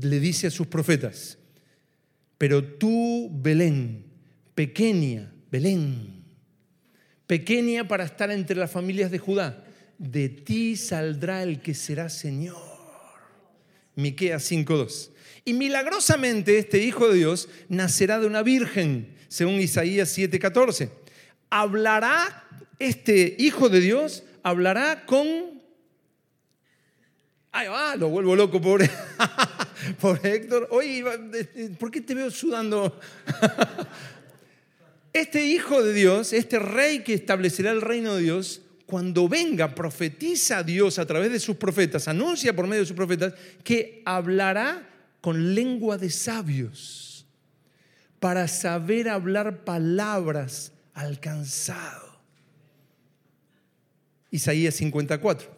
Le 0.00 0.20
dice 0.20 0.48
a 0.48 0.50
sus 0.50 0.66
profetas, 0.66 1.38
pero 2.38 2.64
tú, 2.64 3.30
Belén, 3.32 4.04
pequeña, 4.54 5.32
Belén, 5.50 6.24
pequeña 7.26 7.86
para 7.86 8.04
estar 8.04 8.30
entre 8.30 8.56
las 8.56 8.70
familias 8.70 9.10
de 9.10 9.18
Judá, 9.18 9.64
de 9.98 10.28
ti 10.28 10.76
saldrá 10.76 11.42
el 11.42 11.60
que 11.60 11.74
será 11.74 12.08
Señor. 12.08 12.56
Miqueas 13.94 14.50
5:2. 14.50 15.10
Y 15.44 15.52
milagrosamente 15.52 16.58
este 16.58 16.82
hijo 16.82 17.08
de 17.08 17.18
Dios 17.18 17.48
nacerá 17.68 18.18
de 18.18 18.26
una 18.26 18.42
virgen, 18.42 19.14
según 19.28 19.60
Isaías 19.60 20.08
7:14. 20.16 20.90
Hablará 21.50 22.44
este 22.78 23.36
hijo 23.38 23.68
de 23.68 23.80
Dios 23.80 24.24
hablará 24.42 25.06
con 25.06 25.62
Va, 27.54 27.94
lo 27.96 28.08
vuelvo 28.08 28.34
loco, 28.34 28.60
pobre, 28.60 28.90
pobre 30.00 30.34
Héctor. 30.34 30.68
Oye, 30.70 31.04
¿por 31.78 31.90
qué 31.90 32.00
te 32.00 32.14
veo 32.14 32.30
sudando? 32.30 32.98
Este 35.12 35.46
hijo 35.46 35.80
de 35.80 35.92
Dios, 35.92 36.32
este 36.32 36.58
rey 36.58 37.04
que 37.04 37.14
establecerá 37.14 37.70
el 37.70 37.82
reino 37.82 38.16
de 38.16 38.22
Dios, 38.22 38.62
cuando 38.84 39.28
venga, 39.28 39.72
profetiza 39.72 40.58
a 40.58 40.62
Dios 40.64 40.98
a 40.98 41.06
través 41.06 41.30
de 41.30 41.38
sus 41.38 41.54
profetas, 41.54 42.08
anuncia 42.08 42.52
por 42.56 42.66
medio 42.66 42.80
de 42.80 42.88
sus 42.88 42.96
profetas, 42.96 43.32
que 43.62 44.02
hablará 44.04 44.90
con 45.20 45.54
lengua 45.54 45.98
de 45.98 46.10
sabios 46.10 47.26
para 48.18 48.48
saber 48.48 49.08
hablar 49.08 49.62
palabras 49.62 50.72
alcanzado. 50.94 52.18
Isaías 54.32 54.74
54. 54.74 55.53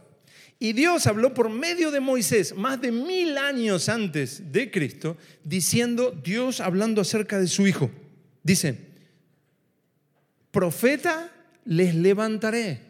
Y 0.58 0.72
Dios 0.72 1.06
habló 1.06 1.34
por 1.34 1.50
medio 1.50 1.90
de 1.90 2.00
Moisés 2.00 2.54
más 2.56 2.80
de 2.80 2.90
mil 2.90 3.36
años 3.36 3.88
antes 3.88 4.52
de 4.52 4.70
Cristo, 4.70 5.18
diciendo, 5.44 6.18
Dios 6.24 6.60
hablando 6.60 7.02
acerca 7.02 7.38
de 7.38 7.46
su 7.46 7.66
Hijo. 7.66 7.90
Dice, 8.42 8.78
profeta 10.50 11.30
les 11.66 11.94
levantaré 11.94 12.80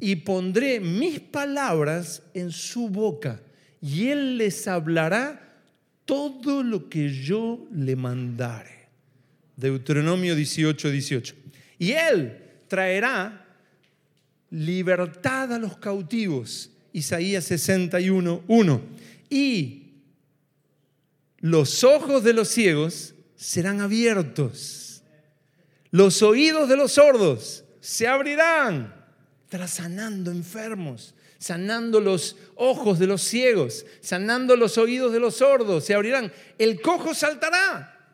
y 0.00 0.16
pondré 0.16 0.80
mis 0.80 1.20
palabras 1.20 2.22
en 2.32 2.50
su 2.50 2.88
boca 2.88 3.40
y 3.82 4.08
él 4.08 4.38
les 4.38 4.66
hablará 4.66 5.60
todo 6.06 6.62
lo 6.62 6.88
que 6.88 7.12
yo 7.12 7.66
le 7.70 7.96
mandare. 7.96 8.88
Deuteronomio 9.56 10.34
18, 10.34 10.90
18. 10.90 11.34
Y 11.78 11.92
él 11.92 12.40
traerá 12.66 13.46
libertad 14.50 15.52
a 15.52 15.58
los 15.58 15.76
cautivos 15.76 16.70
Isaías 16.94 17.44
61, 17.46 18.44
1. 18.46 18.80
Y 19.28 19.94
los 21.40 21.82
ojos 21.82 22.22
de 22.22 22.32
los 22.32 22.48
ciegos 22.48 23.14
serán 23.34 23.80
abiertos. 23.80 25.02
Los 25.90 26.22
oídos 26.22 26.68
de 26.68 26.76
los 26.76 26.92
sordos 26.92 27.64
se 27.80 28.06
abrirán, 28.06 28.94
tras 29.48 29.72
sanando 29.72 30.30
enfermos, 30.30 31.14
sanando 31.38 32.00
los 32.00 32.36
ojos 32.54 33.00
de 33.00 33.08
los 33.08 33.22
ciegos, 33.22 33.84
sanando 34.00 34.56
los 34.56 34.78
oídos 34.78 35.12
de 35.12 35.20
los 35.20 35.36
sordos, 35.36 35.84
se 35.84 35.94
abrirán. 35.94 36.32
El 36.58 36.80
cojo 36.80 37.12
saltará 37.12 38.08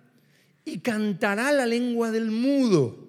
y 0.64 0.79
cantará 0.79 1.53
la 1.53 1.66
lengua 1.66 2.11
del 2.11 2.31
mudo. 2.31 3.09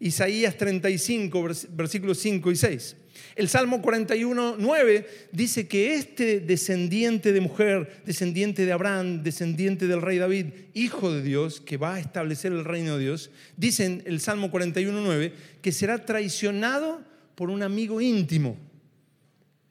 Isaías 0.00 0.56
35, 0.56 1.48
versículos 1.70 2.18
5 2.18 2.50
y 2.50 2.56
6. 2.56 2.96
El 3.36 3.50
Salmo 3.50 3.82
41, 3.82 4.56
9 4.58 5.06
dice 5.30 5.68
que 5.68 5.94
este 5.94 6.40
descendiente 6.40 7.34
de 7.34 7.42
mujer, 7.42 8.02
descendiente 8.06 8.64
de 8.64 8.72
Abraham, 8.72 9.22
descendiente 9.22 9.86
del 9.86 10.00
rey 10.00 10.16
David, 10.16 10.46
hijo 10.72 11.12
de 11.12 11.22
Dios, 11.22 11.60
que 11.60 11.76
va 11.76 11.96
a 11.96 12.00
establecer 12.00 12.52
el 12.52 12.64
reino 12.64 12.96
de 12.96 13.04
Dios, 13.04 13.30
dice 13.58 13.84
en 13.84 14.02
el 14.06 14.20
Salmo 14.20 14.50
41, 14.50 14.98
9 15.02 15.34
que 15.60 15.70
será 15.70 16.02
traicionado 16.06 17.04
por 17.34 17.50
un 17.50 17.62
amigo 17.62 18.00
íntimo. 18.00 18.56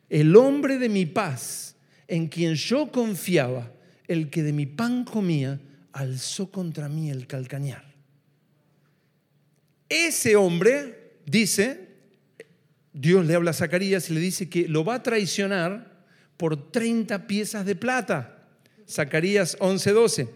El 0.10 0.36
hombre 0.36 0.78
de 0.78 0.88
mi 0.88 1.08
paz, 1.08 1.76
en 2.08 2.28
quien 2.28 2.54
yo 2.54 2.92
confiaba, 2.92 3.74
el 4.08 4.30
que 4.30 4.44
de 4.44 4.54
mi 4.54 4.68
pan 4.68 5.06
comía, 5.06 5.60
alzó 5.92 6.52
contra 6.52 6.88
mí 6.88 7.10
el 7.10 7.26
calcañar. 7.26 7.84
Ese 9.90 10.36
hombre, 10.36 11.16
dice, 11.26 11.85
Dios 12.98 13.26
le 13.26 13.36
habla 13.36 13.52
a 13.52 13.54
Zacarías 13.54 14.10
y 14.10 14.14
le 14.14 14.22
dice 14.22 14.48
que 14.48 14.70
lo 14.70 14.86
va 14.86 14.96
a 14.96 15.04
traicionar 15.04 15.92
por 16.38 16.72
30 16.72 17.28
piezas 17.28 17.66
de 17.66 17.76
plata. 17.76 18.48
Zacarías 18.90 19.58
11:12. 19.60 20.30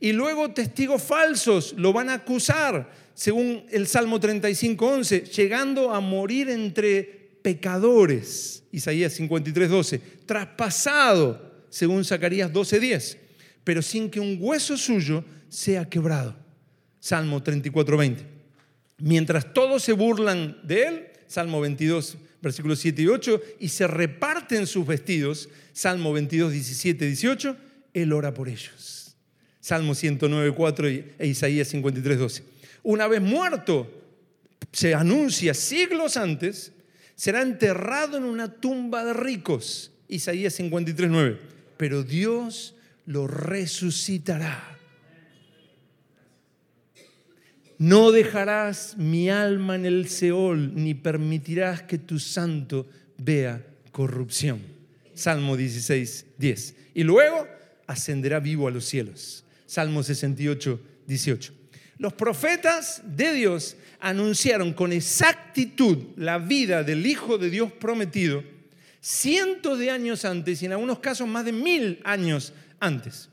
Y 0.00 0.12
luego 0.12 0.50
testigos 0.50 1.02
falsos 1.02 1.72
lo 1.76 1.92
van 1.92 2.08
a 2.08 2.14
acusar, 2.14 2.90
según 3.14 3.64
el 3.70 3.86
Salmo 3.86 4.18
35:11, 4.18 5.24
llegando 5.30 5.94
a 5.94 6.00
morir 6.00 6.50
entre 6.50 7.02
pecadores. 7.42 8.64
Isaías 8.72 9.12
53:12. 9.12 10.00
Traspasado, 10.26 11.64
según 11.68 12.04
Zacarías 12.04 12.52
12:10, 12.52 13.18
pero 13.62 13.82
sin 13.82 14.10
que 14.10 14.18
un 14.18 14.36
hueso 14.40 14.76
suyo 14.76 15.24
sea 15.48 15.88
quebrado. 15.88 16.34
Salmo 16.98 17.40
34:20. 17.40 18.26
Mientras 18.98 19.54
todos 19.54 19.84
se 19.84 19.92
burlan 19.92 20.58
de 20.64 20.82
él, 20.82 21.09
Salmo 21.30 21.60
22, 21.60 22.16
versículos 22.42 22.80
7 22.80 23.02
y 23.02 23.06
8, 23.06 23.40
y 23.60 23.68
se 23.68 23.86
reparten 23.86 24.66
sus 24.66 24.84
vestidos, 24.84 25.48
Salmo 25.72 26.12
22, 26.12 26.50
17, 26.52 27.06
18, 27.06 27.56
Él 27.94 28.12
ora 28.12 28.34
por 28.34 28.48
ellos. 28.48 29.14
Salmo 29.60 29.94
109, 29.94 30.52
4 30.52 30.88
e 30.88 31.26
Isaías 31.28 31.68
53, 31.68 32.18
12. 32.18 32.42
Una 32.82 33.06
vez 33.06 33.22
muerto, 33.22 33.88
se 34.72 34.92
anuncia 34.92 35.54
siglos 35.54 36.16
antes, 36.16 36.72
será 37.14 37.42
enterrado 37.42 38.16
en 38.16 38.24
una 38.24 38.52
tumba 38.52 39.04
de 39.04 39.12
ricos, 39.12 39.92
Isaías 40.08 40.54
53, 40.54 41.08
9. 41.08 41.38
Pero 41.76 42.02
Dios 42.02 42.74
lo 43.06 43.28
resucitará 43.28 44.79
no 47.80 48.12
dejarás 48.12 48.98
mi 48.98 49.30
alma 49.30 49.74
en 49.74 49.86
el 49.86 50.06
Seol, 50.06 50.74
ni 50.74 50.92
permitirás 50.92 51.82
que 51.82 51.96
tu 51.96 52.18
santo 52.18 52.86
vea 53.16 53.64
corrupción. 53.90 54.60
Salmo 55.14 55.56
16, 55.56 56.26
10. 56.36 56.74
Y 56.92 57.04
luego 57.04 57.48
ascenderá 57.86 58.38
vivo 58.38 58.68
a 58.68 58.70
los 58.70 58.84
cielos. 58.84 59.44
Salmo 59.64 60.02
68, 60.02 60.78
18. 61.06 61.54
Los 61.96 62.12
profetas 62.12 63.00
de 63.02 63.32
Dios 63.32 63.76
anunciaron 63.98 64.74
con 64.74 64.92
exactitud 64.92 65.96
la 66.16 66.36
vida 66.36 66.84
del 66.84 67.06
Hijo 67.06 67.38
de 67.38 67.48
Dios 67.48 67.72
prometido 67.72 68.44
cientos 69.00 69.78
de 69.78 69.90
años 69.90 70.26
antes 70.26 70.60
y 70.60 70.66
en 70.66 70.72
algunos 70.72 70.98
casos 70.98 71.26
más 71.26 71.46
de 71.46 71.52
mil 71.52 72.02
años 72.04 72.52
antes. 72.78 73.30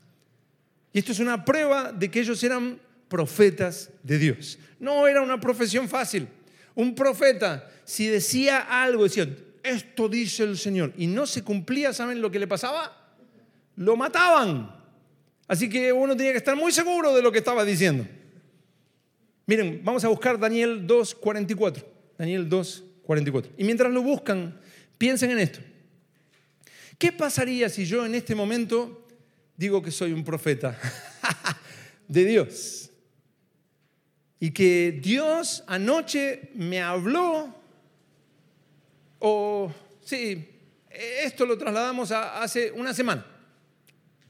Y 0.94 1.00
esto 1.00 1.12
es 1.12 1.18
una 1.18 1.44
prueba 1.44 1.92
de 1.92 2.10
que 2.10 2.20
ellos 2.20 2.42
eran 2.42 2.80
profetas 3.08 3.90
de 4.02 4.18
Dios. 4.18 4.58
No 4.78 5.06
era 5.06 5.22
una 5.22 5.40
profesión 5.40 5.88
fácil. 5.88 6.28
Un 6.74 6.94
profeta, 6.94 7.68
si 7.84 8.06
decía 8.06 8.58
algo, 8.82 9.04
decía, 9.04 9.28
esto 9.62 10.08
dice 10.08 10.44
el 10.44 10.56
Señor, 10.56 10.92
y 10.96 11.06
no 11.06 11.26
se 11.26 11.42
cumplía, 11.42 11.92
¿saben 11.92 12.22
lo 12.22 12.30
que 12.30 12.38
le 12.38 12.46
pasaba? 12.46 13.14
Lo 13.76 13.96
mataban. 13.96 14.74
Así 15.46 15.68
que 15.68 15.92
uno 15.92 16.16
tenía 16.16 16.32
que 16.32 16.38
estar 16.38 16.56
muy 16.56 16.72
seguro 16.72 17.14
de 17.14 17.22
lo 17.22 17.32
que 17.32 17.38
estaba 17.38 17.64
diciendo. 17.64 18.06
Miren, 19.46 19.80
vamos 19.82 20.04
a 20.04 20.08
buscar 20.08 20.38
Daniel 20.38 20.86
2.44. 20.86 21.84
Daniel 22.18 22.48
2.44. 22.48 23.50
Y 23.56 23.64
mientras 23.64 23.90
lo 23.90 24.02
buscan, 24.02 24.60
piensen 24.98 25.30
en 25.30 25.38
esto. 25.38 25.60
¿Qué 26.98 27.12
pasaría 27.12 27.68
si 27.68 27.86
yo 27.86 28.04
en 28.04 28.14
este 28.14 28.34
momento 28.34 29.06
digo 29.56 29.82
que 29.82 29.90
soy 29.90 30.12
un 30.12 30.22
profeta 30.22 30.78
de 32.08 32.24
Dios? 32.24 32.87
Y 34.40 34.50
que 34.52 35.00
Dios 35.02 35.64
anoche 35.66 36.50
me 36.54 36.80
habló, 36.80 37.54
o 39.18 39.72
sí, 40.00 40.48
esto 40.90 41.44
lo 41.44 41.58
trasladamos 41.58 42.12
a 42.12 42.40
hace 42.42 42.70
una 42.72 42.94
semana. 42.94 43.26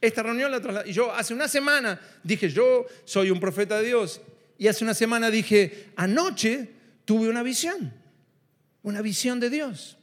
Esta 0.00 0.22
reunión 0.22 0.50
la 0.50 0.60
trasladamos. 0.60 0.90
Y 0.90 0.94
yo 0.94 1.12
hace 1.12 1.34
una 1.34 1.48
semana 1.48 2.00
dije, 2.22 2.48
yo 2.48 2.86
soy 3.04 3.30
un 3.30 3.40
profeta 3.40 3.80
de 3.80 3.86
Dios. 3.86 4.20
Y 4.56 4.66
hace 4.66 4.84
una 4.84 4.94
semana 4.94 5.30
dije, 5.30 5.90
anoche 5.96 6.68
tuve 7.04 7.28
una 7.28 7.42
visión, 7.42 7.92
una 8.82 9.02
visión 9.02 9.40
de 9.40 9.50
Dios. 9.50 9.98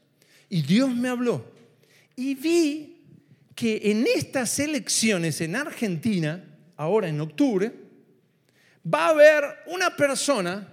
Y 0.49 0.61
Dios 0.61 0.93
me 0.95 1.09
habló. 1.09 1.45
Y 2.15 2.35
vi 2.35 3.03
que 3.55 3.81
en 3.85 4.05
estas 4.07 4.59
elecciones 4.59 5.41
en 5.41 5.55
Argentina, 5.55 6.43
ahora 6.77 7.07
en 7.07 7.19
octubre, 7.21 7.84
va 8.85 9.07
a 9.07 9.09
haber 9.09 9.43
una 9.67 9.95
persona 9.95 10.67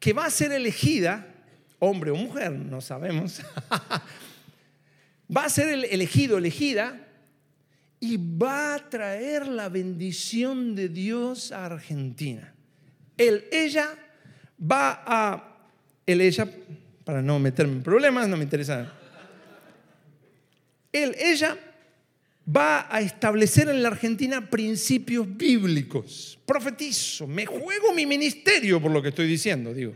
que 0.00 0.12
va 0.12 0.26
a 0.26 0.30
ser 0.30 0.52
elegida, 0.52 1.26
hombre 1.78 2.10
o 2.10 2.16
mujer, 2.16 2.52
no 2.52 2.80
sabemos, 2.80 3.40
va 5.34 5.44
a 5.44 5.48
ser 5.48 5.68
elegido, 5.68 6.38
elegida, 6.38 7.00
y 8.00 8.18
va 8.18 8.74
a 8.74 8.90
traer 8.90 9.46
la 9.46 9.68
bendición 9.68 10.74
de 10.74 10.88
Dios 10.88 11.52
a 11.52 11.66
Argentina. 11.66 12.52
Él, 13.16 13.44
ella 13.50 13.94
va 14.60 15.02
a, 15.06 15.56
él, 16.04 16.20
ella, 16.20 16.46
para 17.04 17.22
no 17.22 17.38
meterme 17.38 17.74
en 17.74 17.82
problemas, 17.82 18.28
no 18.28 18.36
me 18.36 18.44
interesa. 18.44 18.92
Él, 20.92 21.14
ella 21.18 21.56
va 22.44 22.86
a 22.94 23.00
establecer 23.00 23.68
en 23.68 23.82
la 23.82 23.88
Argentina 23.88 24.48
principios 24.50 25.26
bíblicos. 25.36 26.38
Profetizo, 26.44 27.26
me 27.26 27.46
juego 27.46 27.94
mi 27.94 28.06
ministerio 28.06 28.80
por 28.80 28.90
lo 28.90 29.02
que 29.02 29.08
estoy 29.08 29.26
diciendo, 29.26 29.72
digo. 29.72 29.94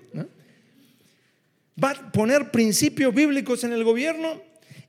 Va 1.83 1.91
a 1.91 2.13
poner 2.13 2.51
principios 2.51 3.15
bíblicos 3.15 3.65
en 3.65 3.73
el 3.73 3.85
gobierno 3.85 4.43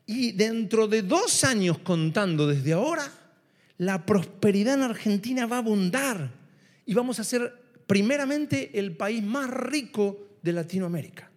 y 0.06 0.32
dentro 0.32 0.88
de 0.88 1.02
dos 1.02 1.44
años 1.44 1.78
contando 1.80 2.48
desde 2.48 2.74
ahora, 2.74 3.12
la 3.78 4.06
prosperidad 4.06 4.76
en 4.76 4.84
Argentina 4.84 5.46
va 5.46 5.58
a 5.58 5.60
abundar 5.60 6.32
y 6.86 6.94
vamos 6.94 7.20
a 7.20 7.24
ser 7.24 7.54
primeramente 7.86 8.78
el 8.80 8.96
país 8.96 9.22
más 9.22 9.50
rico 9.50 10.38
de 10.42 10.54
Latinoamérica. 10.54 11.30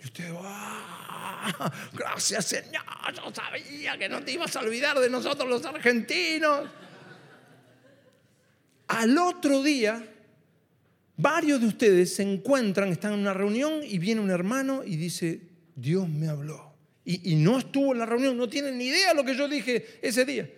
Y 0.00 0.04
usted, 0.04 0.32
¡ah! 0.42 0.99
gracias 1.92 2.46
Señor, 2.46 2.82
yo 3.14 3.32
sabía 3.34 3.98
que 3.98 4.08
no 4.08 4.22
te 4.22 4.32
ibas 4.32 4.54
a 4.56 4.60
olvidar 4.60 4.98
de 4.98 5.10
nosotros 5.10 5.48
los 5.48 5.64
argentinos. 5.64 6.68
Al 8.88 9.16
otro 9.18 9.62
día, 9.62 10.04
varios 11.16 11.60
de 11.60 11.66
ustedes 11.68 12.14
se 12.14 12.22
encuentran, 12.22 12.88
están 12.88 13.12
en 13.12 13.20
una 13.20 13.34
reunión 13.34 13.80
y 13.84 13.98
viene 13.98 14.20
un 14.20 14.30
hermano 14.30 14.82
y 14.84 14.96
dice, 14.96 15.40
Dios 15.76 16.08
me 16.08 16.28
habló 16.28 16.70
y, 17.04 17.34
no 17.36 17.58
estuvo 17.58 17.92
en 17.92 17.98
la 17.98 18.06
reunión, 18.06 18.36
no 18.36 18.48
tiene 18.48 18.70
ni 18.72 18.84
idea 18.86 19.08
de 19.10 19.14
lo 19.14 19.24
que 19.24 19.34
yo 19.34 19.48
dije 19.48 19.98
ese 20.02 20.24
día. 20.24 20.48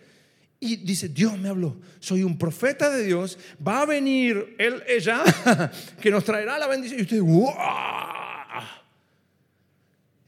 Y 0.61 0.77
dice, 0.77 1.09
Dios 1.09 1.39
me 1.39 1.49
habló, 1.49 1.81
soy 1.99 2.23
un 2.23 2.39
profeta 2.39 2.91
de 2.91 3.05
Dios, 3.05 3.39
va 3.67 3.83
a 3.83 3.87
venir 3.87 4.55
él, 4.59 4.83
ella, 4.87 5.23
que 6.01 6.11
nos 6.11 6.25
traerá 6.25 6.59
la 6.59 6.67
bendición. 6.67 7.01
Y 7.01 7.03
usted, 7.03 7.21
¡wow! 7.21 8.22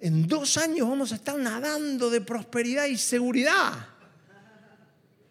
En 0.05 0.29
dos 0.29 0.59
años 0.59 0.87
vamos 0.87 1.12
a 1.12 1.14
estar 1.14 1.35
nadando 1.38 2.11
de 2.11 2.21
prosperidad 2.21 2.85
y 2.85 2.99
seguridad. 2.99 3.73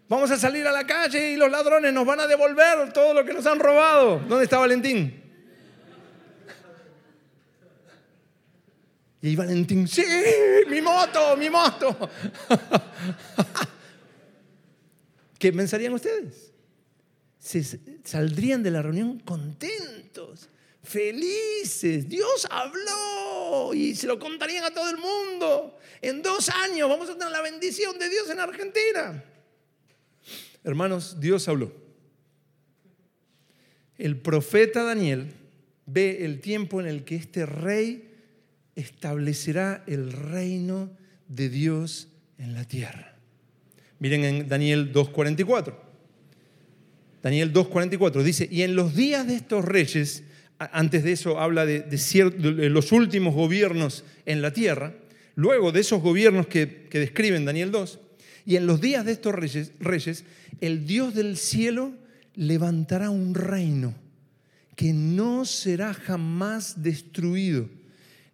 Vamos 0.09 0.31
a 0.31 0.39
salir 0.39 0.65
a 0.65 0.71
la 0.71 0.83
calle 0.83 1.33
y 1.33 1.35
los 1.35 1.51
ladrones 1.51 1.93
nos 1.93 2.03
van 2.03 2.21
a 2.21 2.25
devolver 2.25 2.91
todo 2.91 3.13
lo 3.13 3.23
que 3.23 3.35
nos 3.35 3.45
han 3.45 3.59
robado. 3.59 4.17
¿Dónde 4.27 4.45
está 4.45 4.57
Valentín? 4.57 5.21
Y 9.21 9.35
Valentín, 9.35 9.87
sí, 9.87 10.03
mi 10.67 10.81
moto, 10.81 11.37
mi 11.37 11.51
moto. 11.51 12.09
¿Qué 15.37 15.53
pensarían 15.53 15.93
ustedes? 15.93 16.51
Saldrían 18.03 18.63
de 18.63 18.71
la 18.71 18.81
reunión 18.81 19.19
contentos, 19.19 20.49
felices. 20.83 22.07
Dios 22.07 22.47
habló 22.49 23.73
y 23.73 23.95
se 23.95 24.07
lo 24.07 24.19
contarían 24.19 24.65
a 24.65 24.71
todo 24.71 24.89
el 24.89 24.97
mundo. 24.97 25.77
En 26.01 26.21
dos 26.21 26.49
años 26.49 26.89
vamos 26.89 27.09
a 27.09 27.17
tener 27.17 27.31
la 27.31 27.41
bendición 27.41 27.97
de 27.97 28.09
Dios 28.09 28.29
en 28.29 28.39
Argentina. 28.39 29.23
Hermanos, 30.63 31.19
Dios 31.19 31.47
habló. 31.47 31.71
El 33.97 34.17
profeta 34.17 34.83
Daniel 34.83 35.33
ve 35.85 36.25
el 36.25 36.41
tiempo 36.41 36.81
en 36.81 36.87
el 36.87 37.03
que 37.03 37.15
este 37.15 37.45
rey 37.45 38.09
establecerá 38.75 39.83
el 39.87 40.11
reino 40.11 40.89
de 41.27 41.49
Dios 41.49 42.09
en 42.37 42.53
la 42.53 42.65
tierra. 42.65 43.15
Miren 43.99 44.23
en 44.25 44.49
Daniel 44.49 44.91
2.44. 44.91 45.75
Daniel 47.21 47.53
2.44 47.53 48.21
dice, 48.23 48.49
y 48.51 48.63
en 48.63 48.75
los 48.75 48.95
días 48.95 49.25
de 49.27 49.35
estos 49.35 49.63
reyes, 49.63 50.23
antes 50.71 51.03
de 51.03 51.11
eso 51.11 51.39
habla 51.39 51.65
de, 51.65 51.85
los 52.69 52.91
últimos 52.91 53.33
gobiernos 53.33 54.03
en 54.25 54.41
la 54.41 54.53
tierra, 54.53 54.93
luego 55.35 55.71
de 55.71 55.81
esos 55.81 56.01
gobiernos 56.01 56.47
que, 56.47 56.87
describen 56.91 57.45
Daniel 57.45 57.71
2, 57.71 57.99
y 58.45 58.55
en 58.55 58.67
los 58.67 58.81
días 58.81 59.05
de 59.05 59.13
estos 59.13 59.33
reyes, 59.33 59.71
reyes, 59.79 60.25
el 60.61 60.85
Dios 60.85 61.13
del 61.13 61.37
cielo 61.37 61.93
levantará 62.35 63.09
un 63.09 63.33
reino 63.33 63.95
que 64.75 64.91
no 64.93 65.45
será 65.45 65.93
jamás 65.93 66.83
destruido 66.83 67.69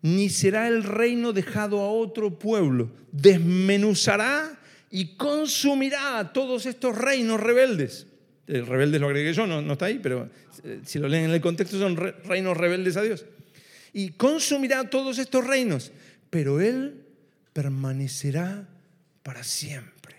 ni 0.02 0.30
será 0.30 0.68
el 0.68 0.84
reino 0.84 1.34
dejado 1.34 1.82
a 1.82 1.92
otro 1.92 2.40
pueblo. 2.40 2.90
Desmenuzará 3.12 4.58
y 4.90 5.18
consumirá 5.18 6.20
a 6.20 6.34
todos 6.34 6.66
estos 6.66 6.98
reinos 6.98 7.40
rebeldes. 7.40 8.08
El 8.50 8.66
rebeldes 8.66 9.00
lo 9.00 9.08
agregué 9.08 9.32
yo, 9.32 9.46
no, 9.46 9.62
no 9.62 9.74
está 9.74 9.86
ahí, 9.86 10.00
pero 10.02 10.28
eh, 10.64 10.80
si 10.84 10.98
lo 10.98 11.08
leen 11.08 11.26
en 11.26 11.32
el 11.32 11.40
contexto 11.40 11.78
son 11.78 11.96
reinos 11.96 12.58
rebeldes 12.58 12.98
a 12.98 13.04
Dios. 13.04 13.26
Y 13.94 14.10
consumirá 14.10 14.90
todos 14.90 15.20
estos 15.20 15.46
reinos, 15.46 15.92
pero 16.32 16.60
Él 16.60 17.06
permanecerá 17.54 18.68
para 19.22 19.44
siempre. 19.44 20.16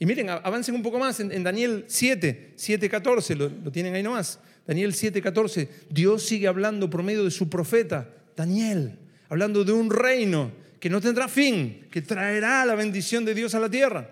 Y 0.00 0.06
miren, 0.06 0.30
avancen 0.30 0.74
un 0.74 0.82
poco 0.82 0.98
más 0.98 1.20
en, 1.20 1.44
Daniel 1.44 1.84
7, 1.86 2.54
7, 2.56 2.88
14, 2.90 3.36
lo, 3.36 3.48
lo 3.48 3.70
tienen 3.70 3.94
ahí 3.94 4.02
nomás. 4.02 4.40
Daniel 4.66 4.92
7, 4.92 5.22
14, 5.22 5.68
Dios 5.90 6.24
sigue 6.24 6.48
hablando 6.48 6.90
por 6.90 7.04
medio 7.04 7.22
de 7.22 7.30
su 7.30 7.48
profeta 7.48 8.08
Daniel, 8.36 8.98
hablando 9.28 9.62
de 9.62 9.70
un 9.70 9.90
reino 9.90 10.50
que 10.80 10.90
no 10.90 11.00
tendrá 11.00 11.28
fin, 11.28 11.86
que 11.88 12.02
traerá 12.02 12.66
la 12.66 12.74
bendición 12.74 13.24
de 13.24 13.32
Dios 13.32 13.54
a 13.54 13.60
la 13.60 13.70
tierra. 13.70 14.10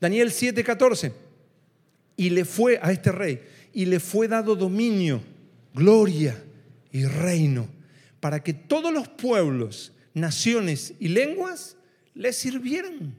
Daniel 0.00 0.30
7:14. 0.30 1.12
Y 2.16 2.30
le 2.30 2.44
fue 2.44 2.78
a 2.80 2.92
este 2.92 3.12
rey, 3.12 3.42
y 3.72 3.86
le 3.86 4.00
fue 4.00 4.28
dado 4.28 4.54
dominio, 4.54 5.22
gloria 5.74 6.42
y 6.92 7.04
reino, 7.04 7.68
para 8.20 8.42
que 8.42 8.54
todos 8.54 8.92
los 8.92 9.08
pueblos, 9.08 9.92
naciones 10.14 10.94
y 11.00 11.08
lenguas 11.08 11.76
le 12.14 12.32
sirvieran. 12.32 13.16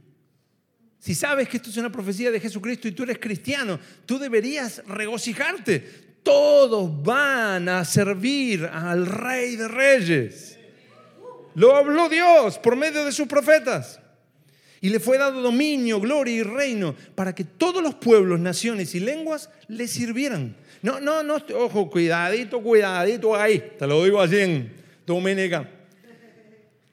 Si 1.00 1.14
sabes 1.14 1.50
que 1.50 1.58
esto 1.58 1.70
es 1.70 1.78
una 1.78 1.92
profecía 1.92 2.32
de 2.32 2.40
Jesucristo 2.40 2.88
y 2.88 2.94
tú 2.94 3.04
eres 3.04 3.20
cristiano, 3.20 3.80
tú 4.06 4.18
deberías 4.18 4.82
regocijarte 4.88 6.06
todos 6.26 7.04
van 7.04 7.70
a 7.70 7.86
servir 7.86 8.66
al 8.66 9.06
Rey 9.06 9.56
de 9.56 9.68
Reyes. 9.68 10.58
Lo 11.54 11.76
habló 11.76 12.10
Dios 12.10 12.58
por 12.58 12.76
medio 12.76 13.06
de 13.06 13.12
sus 13.12 13.28
profetas. 13.28 14.02
Y 14.82 14.90
le 14.90 15.00
fue 15.00 15.18
dado 15.18 15.42
dominio, 15.42 16.00
gloria 16.00 16.36
y 16.36 16.44
reino 16.44 16.96
para 17.16 17.34
que 17.34 17.44
todos 17.44 17.82
los 17.82 17.96
pueblos, 17.96 18.40
naciones 18.40 18.94
y 18.96 19.00
lenguas 19.00 19.50
le 19.68 19.88
sirvieran. 19.88 20.56
No, 20.82 21.00
no, 21.00 21.24
no, 21.24 21.38
ojo, 21.56 21.90
cuidadito, 21.90 22.62
cuidadito 22.62 23.36
ahí. 23.36 23.72
Te 23.80 23.88
lo 23.88 24.04
digo 24.04 24.22
así 24.22 24.38
en 24.38 24.72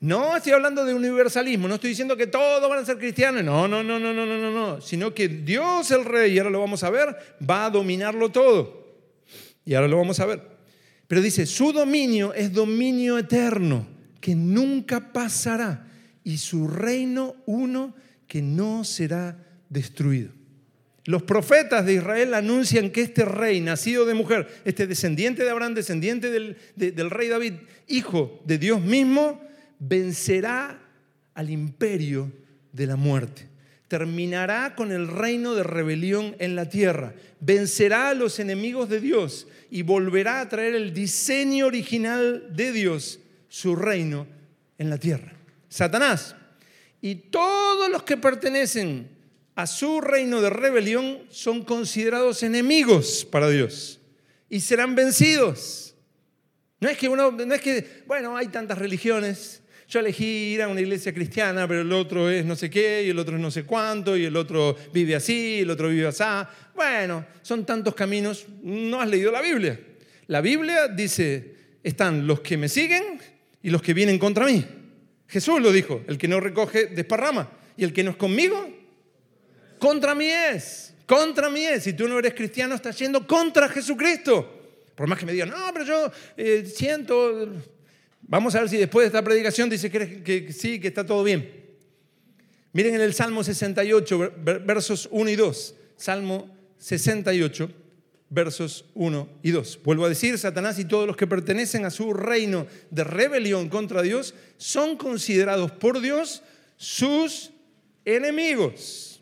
No 0.01 0.37
estoy 0.37 0.53
hablando 0.53 0.85
de 0.85 0.95
universalismo, 0.95 1.69
no 1.69 1.75
estoy 1.75 1.91
diciendo 1.91 2.17
que 2.17 2.27
todos 2.27 2.67
van 2.69 2.79
a 2.79 2.85
ser 2.87 2.99
cristianos. 2.99 3.45
No, 3.45 3.69
no, 3.69 3.83
no, 3.83 3.99
no, 3.99 4.13
no, 4.15 4.25
no, 4.25 4.39
no, 4.39 4.51
no. 4.51 4.81
Sino 4.81 5.13
que 5.13 5.29
Dios 5.29 5.91
el 5.91 6.05
Rey, 6.05 6.33
y 6.33 6.39
ahora 6.39 6.51
lo 6.51 6.61
vamos 6.61 6.83
a 6.85 6.91
ver, 6.91 7.37
va 7.49 7.67
a 7.67 7.71
dominarlo 7.71 8.31
todo. 8.31 8.97
Y 9.65 9.75
ahora 9.75 9.89
lo 9.89 9.99
vamos 9.99 10.19
a 10.21 10.27
ver. 10.27 10.41
Pero 11.07 11.21
dice, 11.21 11.45
su 11.45 11.73
dominio 11.73 12.33
es 12.33 12.53
dominio 12.53 13.19
eterno, 13.19 13.87
que 14.21 14.35
nunca 14.35 15.13
pasará 15.13 15.92
y 16.25 16.39
su 16.39 16.69
reino 16.69 17.37
uno 17.47 17.95
que 18.27 18.43
no 18.43 18.85
será 18.85 19.37
destruido. 19.69 20.31
Los 21.05 21.25
profetas 21.25 21.85
de 21.85 21.95
Israel 21.95 22.33
anuncian 22.35 22.91
que 22.91 23.03
este 23.03 23.25
rey, 23.25 23.61
nacido 23.61 24.07
de 24.07 24.15
mujer, 24.15 24.47
este 24.65 24.87
descendiente 24.87 25.43
de 25.43 25.51
Abraham, 25.51 25.75
descendiente 25.75 26.31
del, 26.31 26.57
del 26.77 27.11
rey 27.11 27.29
David, 27.29 27.55
hijo 27.89 28.41
de 28.45 28.59
Dios 28.59 28.81
mismo, 28.81 29.41
vencerá 29.81 30.81
al 31.35 31.51
imperio 31.51 32.33
de 32.73 32.87
la 32.87 32.97
muerte. 32.97 33.49
Terminará 33.89 34.75
con 34.77 34.93
el 34.93 35.09
reino 35.09 35.55
de 35.55 35.65
rebelión 35.65 36.37
en 36.39 36.55
la 36.55 36.69
tierra. 36.69 37.15
Vencerá 37.41 38.11
a 38.11 38.15
los 38.15 38.39
enemigos 38.39 38.89
de 38.89 39.01
Dios 39.01 39.49
y 39.71 39.83
volverá 39.83 40.41
a 40.41 40.49
traer 40.49 40.75
el 40.75 40.95
diseño 40.95 41.67
original 41.67 42.55
de 42.55 42.73
Dios, 42.73 43.19
su 43.49 43.75
reino 43.75 44.27
en 44.79 44.89
la 44.89 44.99
tierra. 44.99 45.33
Satanás 45.73 46.37
y 47.01 47.15
todos 47.15 47.89
los 47.89 48.03
que 48.03 48.19
pertenecen 48.19 49.09
a 49.55 49.67
su 49.67 50.03
reino 50.03 50.43
de 50.43 50.51
rebelión 50.51 51.21
son 51.31 51.65
considerados 51.65 52.43
enemigos 52.43 53.25
para 53.25 53.49
Dios 53.49 53.99
y 54.51 54.61
serán 54.61 54.95
vencidos. 54.95 55.95
No 56.79 56.91
es 56.91 56.99
que 56.99 57.09
uno, 57.09 57.31
no 57.31 57.55
es 57.55 57.63
que, 57.63 58.03
bueno, 58.07 58.37
hay 58.37 58.49
tantas 58.49 58.77
religiones. 58.77 59.63
Yo 59.89 60.01
elegí 60.01 60.53
ir 60.55 60.63
a 60.63 60.69
una 60.69 60.81
iglesia 60.81 61.15
cristiana, 61.15 61.67
pero 61.67 61.81
el 61.81 61.93
otro 61.93 62.29
es 62.29 62.45
no 62.45 62.55
sé 62.55 62.69
qué, 62.69 63.05
y 63.07 63.11
el 63.11 63.19
otro 63.19 63.37
es 63.37 63.43
no 63.43 63.51
sé 63.51 63.65
cuánto, 63.65 64.15
y 64.15 64.27
el 64.27 64.37
otro 64.37 64.77
vive 64.93 65.15
así, 65.15 65.57
y 65.57 65.61
el 65.61 65.71
otro 65.71 65.89
vive 65.89 66.07
así. 66.07 66.23
Bueno, 66.75 67.25
son 67.41 67.65
tantos 67.65 67.95
caminos. 67.95 68.45
No 68.63 69.01
has 69.01 69.09
leído 69.09 69.33
la 69.33 69.41
Biblia. 69.41 69.81
La 70.27 70.43
Biblia 70.43 70.89
dice, 70.89 71.55
están 71.83 72.27
los 72.27 72.41
que 72.41 72.59
me 72.59 72.69
siguen 72.69 73.21
y 73.63 73.71
los 73.71 73.81
que 73.81 73.95
vienen 73.95 74.19
contra 74.19 74.45
mí. 74.45 74.82
Jesús 75.33 75.63
lo 75.63 75.73
dijo, 75.73 76.03
el 76.09 76.19
que 76.19 76.29
no 76.29 76.41
recoge 76.41 76.89
desparrama, 76.89 77.51
y 77.75 77.85
el 77.85 77.93
que 77.95 78.05
no 78.05 78.11
es 78.11 78.19
conmigo, 78.19 78.69
contra 79.79 80.15
mí 80.15 80.27
es, 80.27 80.93
contra 81.07 81.49
mí 81.49 81.65
es. 81.65 81.85
Si 81.85 81.95
tú 81.95 82.07
no 82.07 82.19
eres 82.19 82.35
cristiano, 82.35 82.75
estás 82.75 82.99
yendo 82.99 83.27
contra 83.27 83.67
Jesucristo. 83.71 84.61
Por 84.95 85.07
más 85.07 85.19
que 85.19 85.25
me 85.25 85.33
digan, 85.33 85.49
no, 85.49 85.57
pero 85.73 85.87
yo 85.87 86.13
eh, 86.37 86.67
siento, 86.67 87.49
vamos 88.21 88.55
a 88.55 88.61
ver 88.61 88.69
si 88.69 88.77
después 88.77 89.05
de 89.05 89.07
esta 89.07 89.25
predicación 89.25 89.71
dice 89.71 89.91
que, 89.91 90.23
que 90.23 90.53
sí, 90.53 90.79
que 90.79 90.89
está 90.89 91.07
todo 91.07 91.25
bien. 91.25 91.51
Miren 92.75 92.97
en 92.97 93.01
el 93.01 93.15
Salmo 93.15 93.43
68, 93.43 94.35
versos 94.67 95.09
1 95.11 95.31
y 95.31 95.37
2. 95.37 95.75
Salmo 95.97 96.55
68, 96.77 97.71
versos 98.33 98.85
1 98.95 99.29
y 99.43 99.51
2. 99.51 99.81
Vuelvo 99.85 100.07
a 100.07 100.09
decir, 100.09 100.39
Satanás 100.39 100.79
y 100.79 100.85
todos 100.85 101.07
los 101.07 101.17
que 101.17 101.27
pertenecen 101.27 101.85
a 101.85 101.91
su 101.91 102.13
reino 102.13 102.67
de 102.91 103.05
rebelión 103.05 103.69
contra 103.69 104.03
Dios 104.03 104.35
son 104.57 104.97
considerados 104.97 105.71
por 105.71 106.01
Dios 106.01 106.43
sus 106.77 107.51
enemigos 108.05 109.13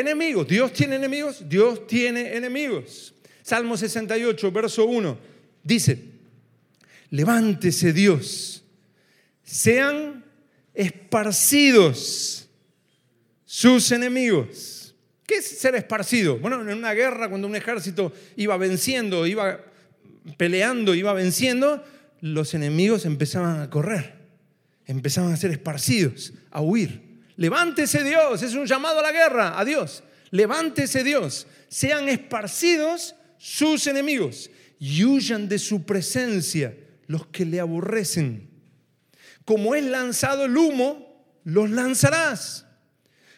enemigos. 0.00 0.46
¿Dios 0.46 0.72
tiene 0.72 0.96
enemigos? 0.96 1.42
Dios 1.48 1.86
tiene 1.86 2.36
enemigos. 2.36 3.14
Salmo 3.42 3.76
68, 3.76 4.52
verso 4.52 4.86
1, 4.86 5.18
dice, 5.62 5.98
levántese 7.10 7.92
Dios, 7.92 8.64
sean 9.42 10.24
esparcidos 10.72 12.48
sus 13.44 13.92
enemigos. 13.92 14.83
¿Qué 15.26 15.36
es 15.36 15.58
ser 15.58 15.74
esparcido? 15.74 16.38
Bueno, 16.38 16.60
en 16.60 16.76
una 16.76 16.92
guerra, 16.92 17.28
cuando 17.28 17.48
un 17.48 17.56
ejército 17.56 18.12
iba 18.36 18.56
venciendo, 18.56 19.26
iba 19.26 19.60
peleando, 20.36 20.94
iba 20.94 21.12
venciendo, 21.12 21.82
los 22.20 22.54
enemigos 22.54 23.06
empezaban 23.06 23.60
a 23.60 23.70
correr, 23.70 24.14
empezaban 24.86 25.32
a 25.32 25.36
ser 25.36 25.50
esparcidos, 25.50 26.32
a 26.50 26.60
huir. 26.60 27.22
Levántese 27.36 28.04
Dios, 28.04 28.42
es 28.42 28.54
un 28.54 28.66
llamado 28.66 29.00
a 29.00 29.02
la 29.02 29.12
guerra, 29.12 29.58
a 29.58 29.64
Dios. 29.64 30.04
Levántese 30.30 31.04
Dios, 31.04 31.46
sean 31.68 32.08
esparcidos 32.08 33.14
sus 33.38 33.86
enemigos 33.86 34.50
y 34.78 35.04
huyan 35.04 35.48
de 35.48 35.58
su 35.58 35.84
presencia 35.84 36.76
los 37.06 37.26
que 37.28 37.44
le 37.44 37.60
aborrecen. 37.60 38.50
Como 39.44 39.74
es 39.74 39.84
lanzado 39.84 40.46
el 40.46 40.56
humo, 40.56 41.24
los 41.44 41.70
lanzarás. 41.70 42.66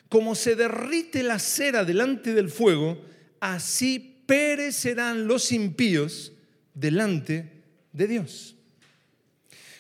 Como 0.09 0.35
se 0.35 0.55
derrite 0.55 1.23
la 1.23 1.39
cera 1.39 1.85
delante 1.85 2.33
del 2.33 2.49
fuego, 2.49 3.03
así 3.41 4.23
perecerán 4.27 5.27
los 5.27 5.53
impíos 5.53 6.33
delante 6.75 7.51
de 7.93 8.07
Dios. 8.07 8.57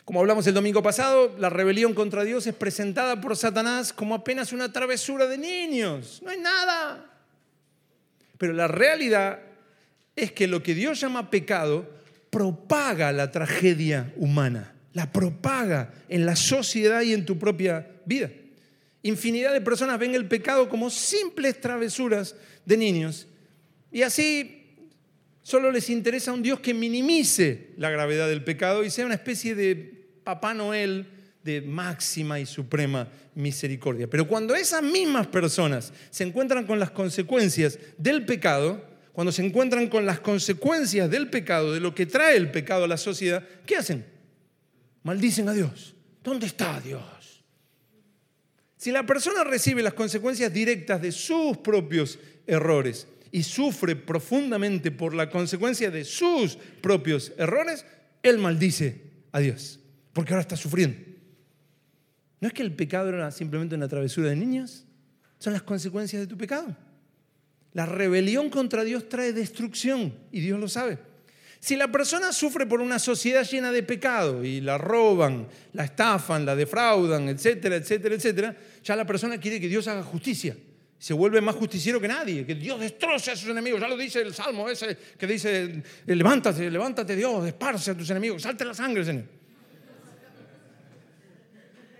Como 0.04 0.20
hablamos 0.20 0.46
el 0.46 0.54
domingo 0.54 0.82
pasado, 0.82 1.34
la 1.36 1.50
rebelión 1.50 1.92
contra 1.92 2.22
Dios 2.22 2.46
es 2.46 2.54
presentada 2.54 3.20
por 3.20 3.36
Satanás 3.36 3.92
como 3.92 4.14
apenas 4.14 4.52
una 4.52 4.72
travesura 4.72 5.26
de 5.26 5.36
niños. 5.36 6.20
No 6.22 6.30
hay 6.30 6.38
nada. 6.38 7.10
Pero 8.38 8.52
la 8.52 8.68
realidad 8.68 9.40
es 10.14 10.30
que 10.30 10.46
lo 10.46 10.62
que 10.62 10.74
Dios 10.74 11.00
llama 11.00 11.28
pecado 11.30 11.90
propaga 12.30 13.12
la 13.12 13.32
tragedia 13.32 14.12
humana, 14.16 14.74
la 14.92 15.10
propaga 15.10 15.92
en 16.08 16.24
la 16.24 16.36
sociedad 16.36 17.02
y 17.02 17.12
en 17.12 17.26
tu 17.26 17.38
propia 17.38 17.86
vida. 18.04 18.30
Infinidad 19.06 19.52
de 19.52 19.60
personas 19.60 19.98
ven 19.98 20.14
el 20.14 20.26
pecado 20.26 20.68
como 20.68 20.90
simples 20.90 21.60
travesuras 21.60 22.34
de 22.64 22.76
niños 22.76 23.26
y 23.92 24.02
así 24.02 24.90
solo 25.42 25.70
les 25.70 25.88
interesa 25.90 26.32
un 26.32 26.42
Dios 26.42 26.60
que 26.60 26.74
minimice 26.74 27.70
la 27.76 27.88
gravedad 27.90 28.28
del 28.28 28.42
pecado 28.42 28.84
y 28.84 28.90
sea 28.90 29.06
una 29.06 29.14
especie 29.14 29.54
de 29.54 30.08
Papá 30.24 30.54
Noel 30.54 31.06
de 31.44 31.62
máxima 31.62 32.40
y 32.40 32.46
suprema 32.46 33.08
misericordia. 33.36 34.10
Pero 34.10 34.26
cuando 34.26 34.54
esas 34.54 34.82
mismas 34.82 35.28
personas 35.28 35.92
se 36.10 36.24
encuentran 36.24 36.66
con 36.66 36.80
las 36.80 36.90
consecuencias 36.90 37.78
del 37.96 38.26
pecado, 38.26 38.84
cuando 39.12 39.30
se 39.30 39.46
encuentran 39.46 39.88
con 39.88 40.04
las 40.04 40.18
consecuencias 40.18 41.08
del 41.08 41.30
pecado, 41.30 41.72
de 41.72 41.80
lo 41.80 41.94
que 41.94 42.06
trae 42.06 42.36
el 42.36 42.50
pecado 42.50 42.84
a 42.84 42.88
la 42.88 42.96
sociedad, 42.96 43.42
¿qué 43.64 43.76
hacen? 43.76 44.04
Maldicen 45.04 45.48
a 45.48 45.52
Dios. 45.52 45.94
¿Dónde 46.24 46.46
está 46.46 46.80
Dios? 46.80 47.15
Si 48.86 48.92
la 48.92 49.04
persona 49.04 49.42
recibe 49.42 49.82
las 49.82 49.94
consecuencias 49.94 50.52
directas 50.52 51.02
de 51.02 51.10
sus 51.10 51.56
propios 51.56 52.20
errores 52.46 53.08
y 53.32 53.42
sufre 53.42 53.96
profundamente 53.96 54.92
por 54.92 55.12
la 55.12 55.28
consecuencia 55.28 55.90
de 55.90 56.04
sus 56.04 56.56
propios 56.80 57.32
errores, 57.36 57.84
él 58.22 58.38
maldice 58.38 59.00
a 59.32 59.40
Dios 59.40 59.80
porque 60.12 60.32
ahora 60.32 60.42
estás 60.42 60.60
sufriendo. 60.60 60.98
¿No 62.40 62.46
es 62.46 62.54
que 62.54 62.62
el 62.62 62.76
pecado 62.76 63.08
era 63.08 63.32
simplemente 63.32 63.74
una 63.74 63.88
travesura 63.88 64.28
de 64.28 64.36
niños? 64.36 64.84
Son 65.40 65.52
las 65.52 65.62
consecuencias 65.62 66.22
de 66.22 66.28
tu 66.28 66.38
pecado. 66.38 66.76
La 67.72 67.86
rebelión 67.86 68.50
contra 68.50 68.84
Dios 68.84 69.08
trae 69.08 69.32
destrucción 69.32 70.14
y 70.30 70.38
Dios 70.38 70.60
lo 70.60 70.68
sabe. 70.68 70.98
Si 71.60 71.74
la 71.76 71.90
persona 71.90 72.32
sufre 72.32 72.66
por 72.66 72.80
una 72.80 72.98
sociedad 72.98 73.44
llena 73.44 73.72
de 73.72 73.82
pecado 73.82 74.44
y 74.44 74.60
la 74.60 74.78
roban, 74.78 75.48
la 75.72 75.84
estafan, 75.84 76.44
la 76.44 76.54
defraudan, 76.54 77.28
etcétera, 77.28 77.76
etcétera, 77.76 78.14
etcétera, 78.14 78.56
ya 78.82 78.94
la 78.94 79.04
persona 79.06 79.38
quiere 79.38 79.60
que 79.60 79.68
Dios 79.68 79.88
haga 79.88 80.02
justicia. 80.02 80.56
Se 80.98 81.12
vuelve 81.12 81.40
más 81.40 81.54
justiciero 81.54 82.00
que 82.00 82.08
nadie, 82.08 82.46
que 82.46 82.54
Dios 82.54 82.80
destroce 82.80 83.30
a 83.30 83.36
sus 83.36 83.50
enemigos. 83.50 83.80
Ya 83.80 83.88
lo 83.88 83.96
dice 83.96 84.20
el 84.20 84.32
salmo 84.32 84.68
ese 84.68 84.96
que 85.18 85.26
dice, 85.26 85.82
levántate, 86.06 86.70
levántate 86.70 87.16
Dios, 87.16 87.46
esparce 87.46 87.90
a 87.90 87.96
tus 87.96 88.08
enemigos, 88.10 88.42
salte 88.42 88.64
la 88.64 88.74
sangre, 88.74 89.04
Señor. 89.04 89.24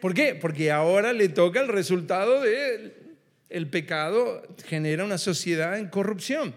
¿Por 0.01 0.14
qué? 0.14 0.35
Porque 0.35 0.71
ahora 0.71 1.12
le 1.12 1.29
toca 1.31 1.61
el 1.61 1.69
resultado 1.69 2.40
de 2.40 2.95
el 3.49 3.69
pecado 3.69 4.42
genera 4.66 5.05
una 5.05 5.19
sociedad 5.19 5.79
en 5.79 5.88
corrupción. 5.88 6.55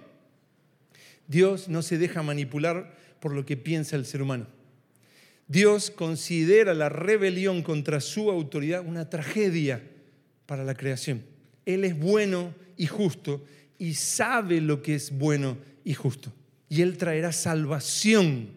Dios 1.29 1.69
no 1.69 1.83
se 1.83 1.99
deja 1.99 2.23
manipular 2.23 2.97
por 3.19 3.33
lo 3.33 3.45
que 3.45 3.55
piensa 3.55 3.95
el 3.95 4.05
ser 4.05 4.23
humano. 4.23 4.47
Dios 5.47 5.91
considera 5.91 6.73
la 6.73 6.89
rebelión 6.89 7.61
contra 7.61 8.01
su 8.01 8.29
autoridad 8.31 8.85
una 8.85 9.09
tragedia 9.09 9.81
para 10.47 10.63
la 10.63 10.73
creación. 10.73 11.23
Él 11.65 11.85
es 11.85 11.97
bueno 11.97 12.53
y 12.77 12.87
justo 12.87 13.45
y 13.77 13.93
sabe 13.93 14.59
lo 14.59 14.81
que 14.81 14.95
es 14.95 15.11
bueno 15.11 15.57
y 15.83 15.93
justo. 15.93 16.33
Y 16.67 16.81
Él 16.81 16.97
traerá 16.97 17.31
salvación 17.31 18.49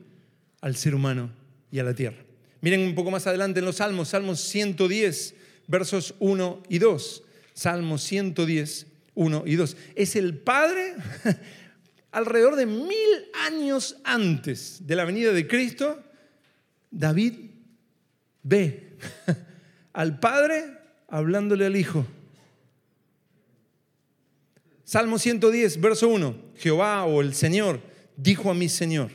al 0.63 0.75
ser 0.77 0.95
humano 0.95 1.31
y 1.71 1.79
a 1.79 1.85
la 1.85 1.95
tierra. 1.95 2.25
Miren 2.63 2.81
un 2.81 2.95
poco 2.95 3.11
más 3.11 3.27
adelante 3.27 3.59
en 3.59 3.67
los 3.67 3.77
Salmos, 3.77 4.09
Salmos 4.09 4.41
110, 4.41 5.35
versos 5.67 6.15
1 6.21 6.63
y 6.71 6.79
2. 6.79 7.23
Salmos 7.53 8.03
110, 8.03 8.87
1 9.15 9.43
y 9.47 9.57
2. 9.57 9.77
Es 9.95 10.17
el 10.17 10.39
Padre 10.39 10.95
alrededor 12.13 12.55
de 12.57 12.67
mil 12.67 13.27
años 13.47 13.97
antes 14.05 14.87
de 14.87 14.95
la 14.95 15.05
venida 15.05 15.33
de 15.33 15.47
Cristo. 15.49 16.01
David 16.91 17.35
ve 18.43 18.97
al 19.93 20.21
Padre 20.21 20.79
hablándole 21.09 21.67
al 21.67 21.77
Hijo. 21.77 22.07
Salmo 24.85 25.19
110, 25.19 25.81
verso 25.81 26.09
1. 26.09 26.53
Jehová 26.57 27.05
o 27.05 27.21
el 27.21 27.35
Señor 27.35 27.81
dijo 28.17 28.51
a 28.51 28.55
mi 28.55 28.69
Señor. 28.69 29.11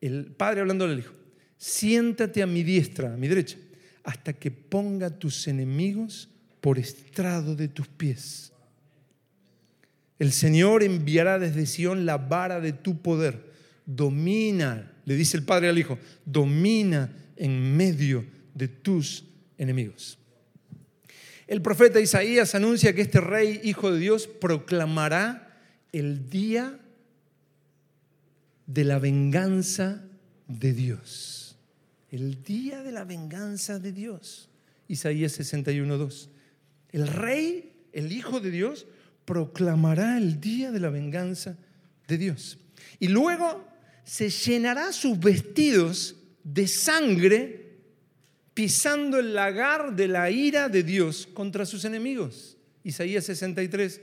El 0.00 0.26
Padre 0.26 0.62
hablándole 0.62 0.94
al 0.94 0.98
Hijo 0.98 1.16
siéntate 1.56 2.42
a 2.42 2.46
mi 2.46 2.62
diestra, 2.62 3.14
a 3.14 3.16
mi 3.16 3.28
derecha, 3.28 3.58
hasta 4.04 4.32
que 4.32 4.50
ponga 4.50 5.10
tus 5.10 5.48
enemigos 5.48 6.28
por 6.60 6.78
estrado 6.78 7.56
de 7.56 7.68
tus 7.68 7.88
pies. 7.88 8.52
El 10.18 10.32
Señor 10.32 10.82
enviará 10.82 11.38
desde 11.38 11.66
Sión 11.66 12.06
la 12.06 12.18
vara 12.18 12.60
de 12.60 12.72
tu 12.72 13.02
poder. 13.02 13.52
Domina, 13.84 14.92
le 15.04 15.14
dice 15.14 15.36
el 15.36 15.44
Padre 15.44 15.68
al 15.68 15.78
Hijo, 15.78 15.98
domina 16.24 17.12
en 17.36 17.76
medio 17.76 18.24
de 18.54 18.68
tus 18.68 19.24
enemigos. 19.58 20.18
El 21.46 21.62
profeta 21.62 22.00
Isaías 22.00 22.54
anuncia 22.54 22.94
que 22.94 23.02
este 23.02 23.20
rey, 23.20 23.60
hijo 23.62 23.92
de 23.92 24.00
Dios, 24.00 24.26
proclamará 24.26 25.60
el 25.92 26.28
día 26.28 26.80
de 28.66 28.84
la 28.84 28.98
venganza 28.98 30.02
de 30.48 30.72
Dios. 30.72 31.56
El 32.10 32.42
día 32.42 32.82
de 32.82 32.90
la 32.90 33.04
venganza 33.04 33.78
de 33.78 33.92
Dios. 33.92 34.48
Isaías 34.88 35.38
61.2. 35.38 36.28
El 36.90 37.06
rey, 37.06 37.72
el 37.92 38.10
hijo 38.10 38.40
de 38.40 38.50
Dios, 38.50 38.86
proclamará 39.26 40.16
el 40.16 40.40
día 40.40 40.70
de 40.72 40.80
la 40.80 40.88
venganza 40.88 41.58
de 42.08 42.16
Dios. 42.16 42.58
Y 42.98 43.08
luego 43.08 43.68
se 44.04 44.30
llenará 44.30 44.92
sus 44.92 45.18
vestidos 45.18 46.16
de 46.42 46.66
sangre 46.68 47.66
pisando 48.54 49.18
el 49.18 49.34
lagar 49.34 49.94
de 49.94 50.08
la 50.08 50.30
ira 50.30 50.70
de 50.70 50.82
Dios 50.82 51.28
contra 51.34 51.66
sus 51.66 51.84
enemigos. 51.84 52.56
Isaías 52.84 53.24
63, 53.24 54.00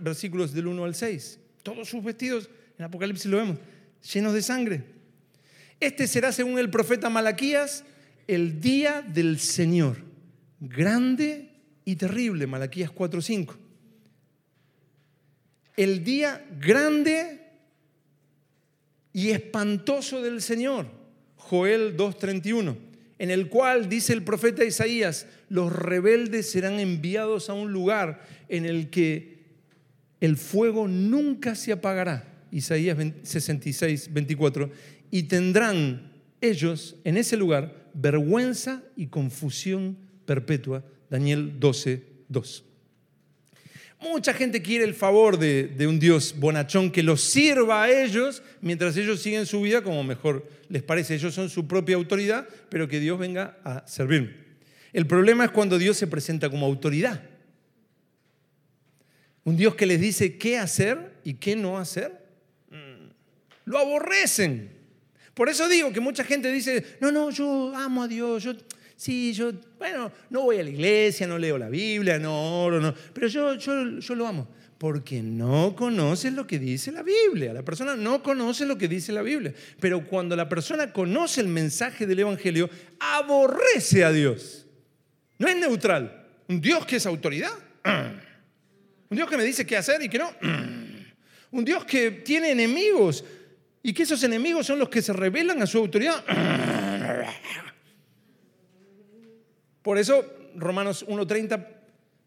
versículos 0.00 0.54
del 0.54 0.68
1 0.68 0.84
al 0.84 0.94
6. 0.94 1.38
Todos 1.62 1.88
sus 1.88 2.02
vestidos, 2.02 2.48
en 2.78 2.84
Apocalipsis 2.86 3.26
lo 3.26 3.36
vemos, 3.36 3.58
llenos 4.14 4.32
de 4.32 4.40
sangre. 4.40 4.84
Este 5.80 6.06
será, 6.06 6.32
según 6.32 6.58
el 6.58 6.70
profeta 6.70 7.10
Malaquías, 7.10 7.84
el 8.26 8.60
día 8.60 9.02
del 9.02 9.40
Señor, 9.40 9.98
grande 10.60 11.50
y 11.84 11.96
terrible, 11.96 12.46
Malaquías 12.46 12.90
4:5. 12.90 13.56
El 15.76 16.04
día 16.04 16.44
grande 16.60 17.40
y 19.12 19.30
espantoso 19.30 20.22
del 20.22 20.42
Señor, 20.42 20.86
Joel 21.36 21.96
2:31 21.96 22.90
en 23.20 23.30
el 23.30 23.50
cual 23.50 23.90
dice 23.90 24.14
el 24.14 24.24
profeta 24.24 24.64
Isaías, 24.64 25.26
los 25.50 25.70
rebeldes 25.70 26.50
serán 26.50 26.80
enviados 26.80 27.50
a 27.50 27.52
un 27.52 27.70
lugar 27.70 28.26
en 28.48 28.64
el 28.64 28.88
que 28.88 29.40
el 30.22 30.38
fuego 30.38 30.88
nunca 30.88 31.54
se 31.54 31.70
apagará. 31.70 32.46
Isaías 32.50 32.96
66, 33.22 34.14
24. 34.14 34.70
Y 35.10 35.24
tendrán 35.24 36.14
ellos 36.40 36.96
en 37.04 37.18
ese 37.18 37.36
lugar 37.36 37.90
vergüenza 37.92 38.82
y 38.96 39.08
confusión 39.08 39.98
perpetua. 40.24 40.82
Daniel 41.10 41.60
12, 41.60 42.02
2. 42.30 42.64
Mucha 44.00 44.32
gente 44.32 44.62
quiere 44.62 44.84
el 44.84 44.94
favor 44.94 45.38
de, 45.38 45.86
un 45.86 46.00
Dios 46.00 46.34
bonachón 46.38 46.90
que 46.90 47.02
los 47.02 47.20
sirva 47.20 47.82
a 47.82 47.90
ellos 47.90 48.42
mientras 48.62 48.96
ellos 48.96 49.20
siguen 49.20 49.44
su 49.44 49.60
vida 49.60 49.82
como 49.82 50.02
mejor 50.02 50.48
les 50.70 50.82
parece. 50.82 51.14
Ellos 51.14 51.34
son 51.34 51.50
su 51.50 51.68
propia 51.68 51.96
autoridad, 51.96 52.48
pero 52.70 52.88
que 52.88 52.98
Dios 52.98 53.18
venga 53.18 53.58
a 53.62 53.86
servirme. 53.86 54.34
El 54.94 55.06
problema 55.06 55.44
es 55.44 55.50
cuando 55.50 55.78
Dios 55.78 55.98
se 55.98 56.06
presenta 56.06 56.48
como 56.48 56.64
autoridad. 56.64 57.22
Un 59.44 59.56
Dios 59.56 59.74
que 59.74 59.86
les 59.86 60.00
dice 60.00 60.38
qué 60.38 60.56
hacer 60.56 61.16
y 61.22 61.34
qué 61.34 61.54
no 61.54 61.78
hacer. 61.78 62.24
Mm, 62.70 63.10
lo 63.66 63.78
aborrecen. 63.78 64.70
Por 65.34 65.50
eso 65.50 65.68
digo 65.68 65.92
que 65.92 66.00
mucha 66.00 66.24
gente 66.24 66.50
dice, 66.50 66.96
no, 67.00 67.12
no, 67.12 67.30
yo 67.30 67.74
amo 67.76 68.02
a 68.02 68.08
Dios, 68.08 68.42
yo 68.42 68.54
sí, 69.00 69.32
yo, 69.32 69.50
bueno, 69.78 70.12
no 70.28 70.42
voy 70.42 70.58
a 70.58 70.62
la 70.62 70.68
iglesia, 70.68 71.26
no 71.26 71.38
leo 71.38 71.56
la 71.56 71.70
Biblia, 71.70 72.18
no 72.18 72.64
oro, 72.64 72.80
no, 72.80 72.94
pero 73.14 73.28
yo, 73.28 73.54
yo, 73.54 73.98
yo 73.98 74.14
lo 74.14 74.26
amo. 74.26 74.46
Porque 74.76 75.22
no 75.22 75.74
conoce 75.76 76.30
lo 76.30 76.46
que 76.46 76.58
dice 76.58 76.90
la 76.90 77.02
Biblia. 77.02 77.52
La 77.52 77.62
persona 77.62 77.96
no 77.96 78.22
conoce 78.22 78.64
lo 78.64 78.78
que 78.78 78.88
dice 78.88 79.12
la 79.12 79.20
Biblia. 79.20 79.52
Pero 79.78 80.06
cuando 80.06 80.34
la 80.34 80.48
persona 80.48 80.90
conoce 80.90 81.42
el 81.42 81.48
mensaje 81.48 82.06
del 82.06 82.20
Evangelio, 82.20 82.70
aborrece 82.98 84.04
a 84.04 84.10
Dios. 84.10 84.66
No 85.38 85.48
es 85.48 85.56
neutral. 85.56 86.26
Un 86.48 86.62
Dios 86.62 86.86
que 86.86 86.96
es 86.96 87.04
autoridad. 87.04 87.52
Un 89.10 89.16
Dios 89.16 89.28
que 89.28 89.36
me 89.36 89.44
dice 89.44 89.66
qué 89.66 89.76
hacer 89.76 90.00
y 90.02 90.08
qué 90.08 90.18
no. 90.18 90.32
Un 91.50 91.62
Dios 91.62 91.84
que 91.84 92.10
tiene 92.10 92.50
enemigos 92.50 93.22
y 93.82 93.92
que 93.92 94.04
esos 94.04 94.22
enemigos 94.22 94.66
son 94.66 94.78
los 94.78 94.88
que 94.88 95.02
se 95.02 95.12
rebelan 95.12 95.60
a 95.60 95.66
su 95.66 95.76
autoridad. 95.76 96.24
Por 99.82 99.98
eso 99.98 100.24
Romanos 100.56 101.06
1.30 101.06 101.66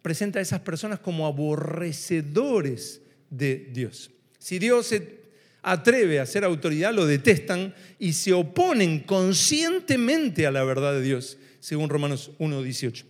presenta 0.01 0.39
a 0.39 0.41
esas 0.41 0.59
personas 0.61 0.99
como 0.99 1.27
aborrecedores 1.27 3.01
de 3.29 3.69
Dios. 3.71 4.11
Si 4.39 4.59
Dios 4.59 4.87
se 4.87 5.23
atreve 5.61 6.19
a 6.19 6.25
ser 6.25 6.43
autoridad, 6.43 6.93
lo 6.93 7.05
detestan 7.05 7.73
y 7.97 8.13
se 8.13 8.33
oponen 8.33 8.99
conscientemente 8.99 10.45
a 10.45 10.51
la 10.51 10.63
verdad 10.63 10.93
de 10.93 11.01
Dios, 11.01 11.37
según 11.59 11.89
Romanos 11.89 12.31
1.18. 12.39 13.05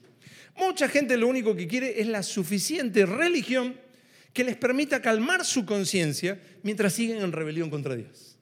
Mucha 0.55 0.87
gente 0.87 1.17
lo 1.17 1.27
único 1.27 1.55
que 1.55 1.67
quiere 1.67 1.99
es 1.99 2.07
la 2.07 2.21
suficiente 2.21 3.05
religión 3.05 3.75
que 4.33 4.43
les 4.43 4.55
permita 4.55 5.01
calmar 5.01 5.45
su 5.45 5.65
conciencia 5.65 6.39
mientras 6.61 6.93
siguen 6.93 7.23
en 7.23 7.31
rebelión 7.31 7.69
contra 7.69 7.95
Dios. 7.95 8.37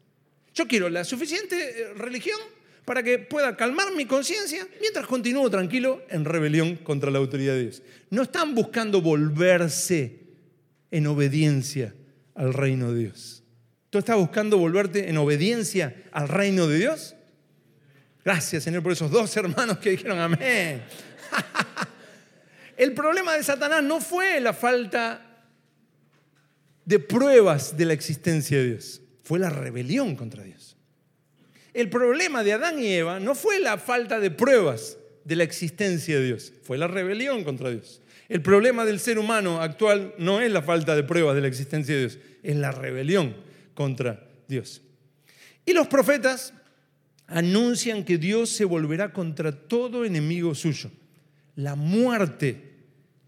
Yo 0.53 0.67
quiero 0.67 0.89
la 0.89 1.03
suficiente 1.05 1.55
eh, 1.55 1.93
religión 1.93 2.39
para 2.85 3.03
que 3.03 3.19
pueda 3.19 3.55
calmar 3.55 3.93
mi 3.95 4.05
conciencia 4.05 4.67
mientras 4.79 5.05
continúo 5.05 5.49
tranquilo 5.49 6.01
en 6.09 6.25
rebelión 6.25 6.75
contra 6.77 7.11
la 7.11 7.19
autoridad 7.19 7.53
de 7.53 7.63
Dios. 7.63 7.83
No 8.09 8.23
están 8.23 8.55
buscando 8.55 9.01
volverse 9.01 10.19
en 10.89 11.07
obediencia 11.07 11.93
al 12.35 12.53
reino 12.53 12.91
de 12.91 12.99
Dios. 12.99 13.43
¿Tú 13.89 13.99
estás 13.99 14.15
buscando 14.15 14.57
volverte 14.57 15.09
en 15.09 15.17
obediencia 15.17 16.03
al 16.11 16.27
reino 16.27 16.67
de 16.67 16.77
Dios? 16.77 17.15
Gracias, 18.23 18.63
Señor, 18.63 18.83
por 18.83 18.91
esos 18.91 19.11
dos 19.11 19.35
hermanos 19.35 19.79
que 19.79 19.91
dijeron 19.91 20.19
amén. 20.19 20.81
El 22.77 22.93
problema 22.93 23.33
de 23.35 23.43
Satanás 23.43 23.83
no 23.83 23.99
fue 23.99 24.39
la 24.39 24.53
falta 24.53 25.45
de 26.85 26.99
pruebas 26.99 27.77
de 27.77 27.85
la 27.85 27.93
existencia 27.93 28.57
de 28.57 28.69
Dios, 28.69 29.01
fue 29.23 29.39
la 29.39 29.49
rebelión 29.49 30.15
contra 30.15 30.43
Dios. 30.43 30.77
El 31.73 31.89
problema 31.89 32.43
de 32.43 32.53
Adán 32.53 32.79
y 32.79 32.87
Eva 32.87 33.19
no 33.19 33.35
fue 33.35 33.59
la 33.59 33.77
falta 33.77 34.19
de 34.19 34.31
pruebas 34.31 34.97
de 35.23 35.35
la 35.35 35.43
existencia 35.43 36.19
de 36.19 36.25
Dios, 36.25 36.53
fue 36.63 36.77
la 36.77 36.87
rebelión 36.87 37.43
contra 37.43 37.69
Dios. 37.69 38.01
El 38.27 38.41
problema 38.41 38.85
del 38.85 38.99
ser 38.99 39.19
humano 39.19 39.61
actual 39.61 40.13
no 40.17 40.41
es 40.41 40.51
la 40.51 40.61
falta 40.61 40.95
de 40.95 41.03
pruebas 41.03 41.35
de 41.35 41.41
la 41.41 41.47
existencia 41.47 41.93
de 41.93 42.01
Dios, 42.01 42.19
es 42.43 42.55
la 42.55 42.71
rebelión 42.71 43.35
contra 43.73 44.27
Dios. 44.47 44.81
Y 45.65 45.73
los 45.73 45.87
profetas 45.87 46.53
anuncian 47.27 48.03
que 48.03 48.17
Dios 48.17 48.49
se 48.49 48.65
volverá 48.65 49.13
contra 49.13 49.51
todo 49.51 50.05
enemigo 50.05 50.55
suyo. 50.55 50.91
La 51.55 51.75
muerte 51.75 52.70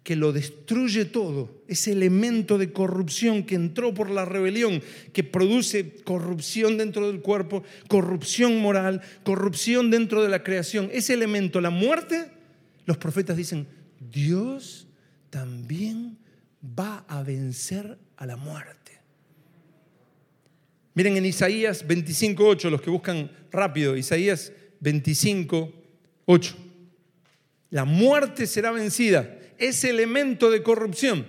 que 0.03 0.15
lo 0.17 0.33
destruye 0.33 1.05
todo, 1.05 1.63
ese 1.67 1.93
elemento 1.93 2.57
de 2.57 2.73
corrupción 2.73 3.43
que 3.43 3.55
entró 3.55 3.93
por 3.93 4.09
la 4.09 4.25
rebelión, 4.25 4.81
que 5.13 5.23
produce 5.23 5.95
corrupción 6.03 6.77
dentro 6.77 7.09
del 7.09 7.21
cuerpo, 7.21 7.63
corrupción 7.87 8.59
moral, 8.59 9.01
corrupción 9.23 9.89
dentro 9.89 10.21
de 10.21 10.27
la 10.27 10.43
creación, 10.43 10.89
ese 10.91 11.13
elemento, 11.13 11.61
la 11.61 11.69
muerte, 11.69 12.31
los 12.85 12.97
profetas 12.97 13.37
dicen, 13.37 13.65
Dios 14.11 14.87
también 15.29 16.17
va 16.61 17.05
a 17.07 17.23
vencer 17.23 17.97
a 18.17 18.25
la 18.25 18.35
muerte. 18.35 18.99
Miren 20.95 21.15
en 21.15 21.25
Isaías 21.25 21.87
25.8, 21.87 22.69
los 22.69 22.81
que 22.81 22.89
buscan 22.89 23.31
rápido, 23.51 23.95
Isaías 23.95 24.51
25.8. 24.81 26.55
La 27.69 27.85
muerte 27.85 28.45
será 28.45 28.71
vencida 28.71 29.39
ese 29.67 29.89
elemento 29.89 30.51
de 30.51 30.61
corrupción. 30.61 31.25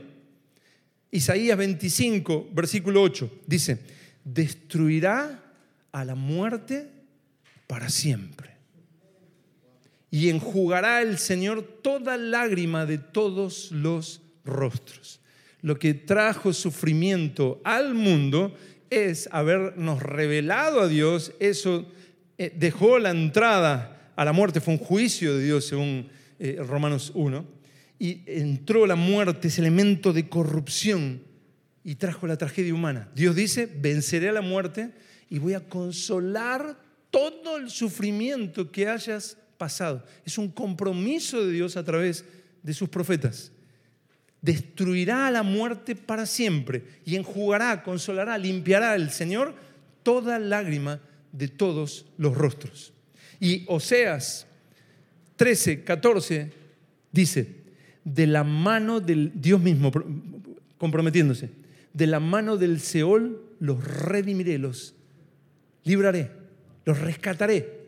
Isaías 1.11 1.57
25, 1.57 2.51
versículo 2.53 3.03
8, 3.03 3.42
dice, 3.47 3.79
destruirá 4.25 5.40
a 5.92 6.05
la 6.05 6.16
muerte 6.16 6.90
para 7.68 7.88
siempre. 7.88 8.51
Y 10.11 10.31
enjugará 10.31 11.03
el 11.03 11.18
Señor 11.18 11.62
toda 11.83 12.16
lágrima 12.16 12.87
de 12.87 12.99
todos 12.99 13.70
los 13.70 14.23
rostros. 14.44 15.20
Lo 15.61 15.79
que 15.79 15.94
trajo 15.94 16.53
sufrimiento 16.53 17.61
al 17.64 17.95
mundo 17.95 18.57
es 18.91 19.28
habernos 19.30 20.03
revelado 20.03 20.80
a 20.80 20.89
Dios. 20.89 21.32
Eso 21.39 21.87
eh, 22.39 22.53
dejó 22.57 22.99
la 22.99 23.11
entrada 23.11 24.12
a 24.16 24.24
la 24.24 24.32
muerte, 24.32 24.61
fue 24.61 24.74
un 24.74 24.80
juicio 24.80 25.37
de 25.37 25.45
Dios 25.45 25.66
según 25.66 26.09
eh, 26.41 26.59
Romanos 26.61 27.12
1 27.14 27.55
y 28.05 28.22
entró 28.26 28.86
la 28.86 28.96
muerte, 28.96 29.48
ese 29.48 29.62
elemento 29.62 30.12
de 30.12 30.28
corrupción, 30.28 31.22
y 31.82 31.94
trajo 31.94 32.26
la 32.26 32.36
tragedia 32.36 32.74
humana. 32.74 33.09
Dios 33.14 33.34
dice, 33.34 33.64
venceré 33.64 34.28
a 34.28 34.32
la 34.32 34.42
muerte 34.42 34.90
y 35.30 35.38
voy 35.38 35.55
a 35.55 35.66
consolar 35.66 36.78
todo 37.11 37.57
el 37.57 37.70
sufrimiento 37.70 38.70
que 38.70 38.88
hayas 38.88 39.38
pasado. 39.57 40.05
Es 40.26 40.36
un 40.36 40.50
compromiso 40.50 41.46
de 41.46 41.52
Dios 41.52 41.78
a 41.78 41.84
través 41.84 42.26
de 42.62 42.74
sus 42.74 42.90
profetas. 42.90 43.52
Destruirá 44.42 45.26
a 45.28 45.30
la 45.30 45.42
muerte 45.42 45.96
para 45.96 46.26
siempre 46.26 46.84
y 47.07 47.16
enjugará, 47.16 47.82
consolará, 47.82 48.36
limpiará 48.36 48.96
el 48.96 49.12
Señor 49.12 49.55
toda 50.02 50.38
lágrima 50.38 51.00
de 51.32 51.48
todos 51.48 52.05
los 52.18 52.36
rostros. 52.36 52.92
Y 53.40 53.64
Oseas 53.66 54.46
13, 55.36 55.84
14 55.84 56.52
dice, 57.11 57.63
de 58.05 58.26
la 58.26 58.44
mano 58.44 59.00
del 59.00 59.32
Dios 59.34 59.61
mismo, 59.61 59.90
comprometiéndose, 60.78 61.50
de 61.92 62.07
la 62.07 62.20
mano 62.20 62.57
del 62.57 62.80
Seol 62.80 63.40
los 63.61 63.82
redimiré, 63.82 64.59
los 64.59 64.94
libraré, 65.84 66.30
los 66.84 66.98
rescataré, 67.00 67.84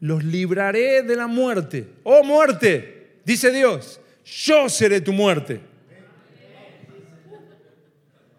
los 0.00 0.24
libraré 0.24 1.02
de 1.02 1.16
la 1.16 1.26
muerte. 1.26 1.86
Oh 2.04 2.24
muerte, 2.24 3.18
dice 3.24 3.52
Dios, 3.52 4.00
yo 4.24 4.68
seré 4.68 5.00
tu 5.00 5.12
muerte. 5.12 5.60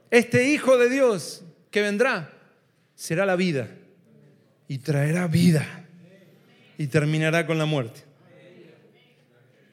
Este 0.09 0.49
Hijo 0.49 0.77
de 0.77 0.89
Dios 0.89 1.43
que 1.69 1.81
vendrá 1.81 2.33
será 2.95 3.25
la 3.25 3.35
vida 3.35 3.69
y 4.67 4.79
traerá 4.79 5.27
vida 5.27 5.85
y 6.77 6.87
terminará 6.87 7.45
con 7.45 7.57
la 7.57 7.65
muerte. 7.65 8.06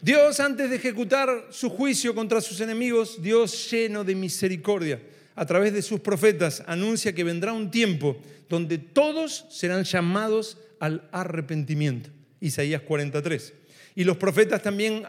Dios, 0.04 0.38
antes 0.38 0.68
de 0.68 0.76
ejecutar 0.76 1.46
su 1.48 1.70
juicio 1.70 2.14
contra 2.14 2.42
sus 2.42 2.60
enemigos, 2.60 3.22
Dios 3.22 3.70
lleno 3.70 4.04
de 4.04 4.14
misericordia, 4.14 5.00
a 5.34 5.46
través 5.46 5.72
de 5.72 5.80
sus 5.80 5.98
profetas, 6.00 6.62
anuncia 6.66 7.14
que 7.14 7.24
vendrá 7.24 7.54
un 7.54 7.70
tiempo 7.70 8.18
donde 8.50 8.76
todos 8.76 9.46
serán 9.48 9.84
llamados 9.84 10.58
al 10.78 11.08
arrepentimiento. 11.10 12.10
Isaías 12.38 12.82
43. 12.82 13.54
Y 13.94 14.04
los 14.04 14.18
profetas 14.18 14.62
también 14.62 15.04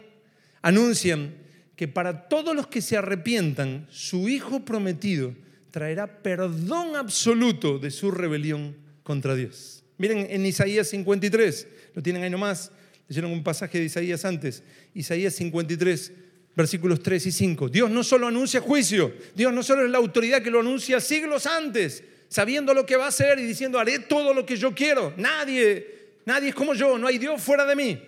anuncian 0.62 1.34
que 1.76 1.88
para 1.88 2.30
todos 2.30 2.56
los 2.56 2.66
que 2.68 2.80
se 2.80 2.96
arrepientan, 2.96 3.86
su 3.90 4.30
Hijo 4.30 4.64
prometido 4.64 5.34
traerá 5.72 6.22
perdón 6.22 6.96
absoluto 6.96 7.78
de 7.78 7.90
su 7.90 8.10
rebelión 8.10 8.74
contra 9.02 9.34
Dios. 9.34 9.84
Miren 9.98 10.26
en 10.30 10.46
Isaías 10.46 10.88
53, 10.88 11.68
lo 11.94 12.02
tienen 12.02 12.22
ahí 12.22 12.30
nomás, 12.30 12.72
leyeron 13.08 13.32
un 13.32 13.42
pasaje 13.42 13.78
de 13.78 13.84
Isaías 13.84 14.24
antes, 14.24 14.62
Isaías 14.94 15.34
53, 15.34 16.12
versículos 16.54 17.02
3 17.02 17.26
y 17.26 17.32
5. 17.32 17.68
Dios 17.68 17.90
no 17.90 18.02
solo 18.02 18.26
anuncia 18.26 18.60
juicio, 18.60 19.14
Dios 19.34 19.52
no 19.52 19.62
solo 19.62 19.84
es 19.84 19.90
la 19.90 19.98
autoridad 19.98 20.42
que 20.42 20.50
lo 20.50 20.60
anuncia 20.60 21.00
siglos 21.00 21.46
antes, 21.46 22.02
sabiendo 22.28 22.74
lo 22.74 22.84
que 22.84 22.96
va 22.96 23.04
a 23.06 23.08
hacer 23.08 23.38
y 23.38 23.44
diciendo, 23.44 23.78
haré 23.78 24.00
todo 24.00 24.34
lo 24.34 24.44
que 24.44 24.56
yo 24.56 24.74
quiero. 24.74 25.14
Nadie, 25.16 26.16
nadie 26.24 26.48
es 26.48 26.54
como 26.54 26.74
yo, 26.74 26.98
no 26.98 27.06
hay 27.06 27.18
Dios 27.18 27.40
fuera 27.40 27.64
de 27.64 27.76
mí, 27.76 28.02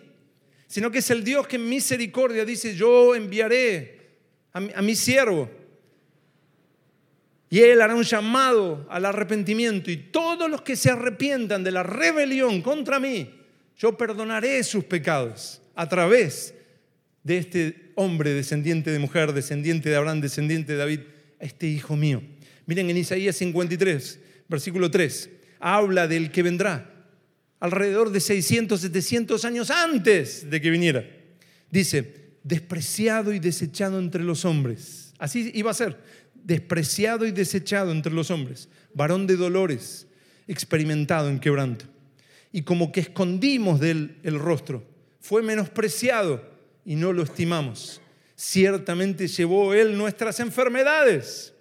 sino 0.67 0.91
que 0.91 0.99
es 0.99 1.11
el 1.11 1.23
Dios 1.23 1.47
que 1.47 1.57
en 1.57 1.69
misericordia 1.69 2.45
dice, 2.45 2.75
yo 2.75 3.15
enviaré 3.15 3.99
a 4.53 4.61
mi, 4.61 4.71
a 4.75 4.83
mi 4.83 4.97
siervo 4.97 5.51
y 7.51 7.61
Él 7.61 7.81
hará 7.81 7.95
un 7.95 8.03
llamado 8.03 8.87
al 8.91 9.07
arrepentimiento 9.07 9.91
y 9.91 9.97
todos 9.97 10.51
los 10.51 10.63
que 10.63 10.77
se 10.77 10.91
arrepientan 10.91 11.65
de 11.65 11.71
la 11.71 11.83
rebelión 11.83 12.61
contra 12.61 13.01
mí, 13.01 13.38
yo 13.79 13.97
perdonaré 13.97 14.63
sus 14.65 14.85
pecados 14.85 15.63
a 15.75 15.89
través 15.89 16.53
de 17.23 17.39
este 17.39 17.93
hombre 17.95 18.35
descendiente 18.35 18.91
de 18.91 18.99
mujer, 18.99 19.33
descendiente 19.33 19.89
de 19.89 19.97
Abraham, 19.97 20.21
descendiente 20.21 20.73
de 20.73 20.79
David, 20.79 21.01
este 21.39 21.69
hijo 21.69 21.97
mío. 21.97 22.21
Miren 22.67 22.91
en 22.91 22.97
Isaías 22.97 23.37
53, 23.37 24.21
versículo 24.49 24.91
3, 24.91 25.31
habla 25.61 26.09
del 26.09 26.31
que 26.33 26.43
vendrá 26.43 26.93
alrededor 27.61 28.11
de 28.11 28.21
600, 28.21 28.81
700 28.81 29.45
años 29.45 29.71
antes 29.71 30.51
de 30.51 30.61
que 30.61 30.71
viniera. 30.71 31.05
Dice, 31.71 32.33
despreciado 32.43 33.33
y 33.33 33.39
desechado 33.39 33.99
entre 33.99 34.25
los 34.25 34.45
hombres. 34.45 35.13
Así 35.19 35.51
iba 35.55 35.71
a 35.71 35.75
ser 35.75 35.97
despreciado 36.35 37.27
y 37.27 37.31
desechado 37.31 37.93
entre 37.93 38.13
los 38.13 38.31
hombres, 38.31 38.69
varón 38.95 39.27
de 39.27 39.37
dolores, 39.37 40.07
experimentado 40.47 41.29
en 41.29 41.41
quebranto. 41.41 41.85
Y 42.53 42.63
como 42.63 42.93
que 42.93 43.01
escondimos 43.01 43.81
de 43.81 43.91
él 43.91 44.19
el 44.23 44.39
rostro, 44.39 44.83
fue 45.21 45.43
menospreciado 45.43 46.43
y 46.85 46.95
no 46.95 47.13
lo 47.13 47.23
estimamos. 47.23 48.01
Ciertamente 48.35 49.27
llevó 49.29 49.75
él 49.75 49.97
nuestras 49.97 50.41
enfermedades 50.41 51.53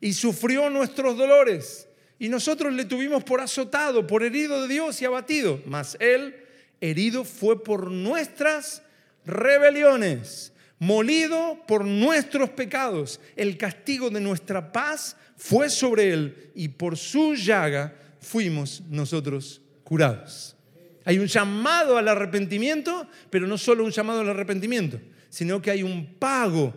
y 0.00 0.12
sufrió 0.12 0.70
nuestros 0.70 1.16
dolores. 1.16 1.88
Y 2.18 2.28
nosotros 2.28 2.72
le 2.72 2.84
tuvimos 2.84 3.24
por 3.24 3.40
azotado, 3.40 4.06
por 4.06 4.22
herido 4.22 4.62
de 4.62 4.68
Dios 4.68 5.00
y 5.02 5.04
abatido. 5.04 5.60
Mas 5.66 5.96
él 6.00 6.36
herido 6.80 7.24
fue 7.24 7.62
por 7.62 7.90
nuestras 7.90 8.82
rebeliones 9.24 10.52
molido 10.78 11.58
por 11.66 11.84
nuestros 11.84 12.50
pecados. 12.50 13.20
El 13.36 13.56
castigo 13.56 14.10
de 14.10 14.20
nuestra 14.20 14.72
paz 14.72 15.16
fue 15.36 15.70
sobre 15.70 16.12
él 16.12 16.50
y 16.54 16.68
por 16.68 16.96
su 16.96 17.34
llaga 17.34 17.94
fuimos 18.20 18.82
nosotros 18.88 19.60
curados. 19.84 20.56
Hay 21.04 21.18
un 21.18 21.26
llamado 21.26 21.98
al 21.98 22.08
arrepentimiento, 22.08 23.06
pero 23.30 23.46
no 23.46 23.58
solo 23.58 23.84
un 23.84 23.90
llamado 23.90 24.20
al 24.20 24.30
arrepentimiento, 24.30 24.98
sino 25.28 25.60
que 25.60 25.70
hay 25.70 25.82
un 25.82 26.14
pago 26.14 26.74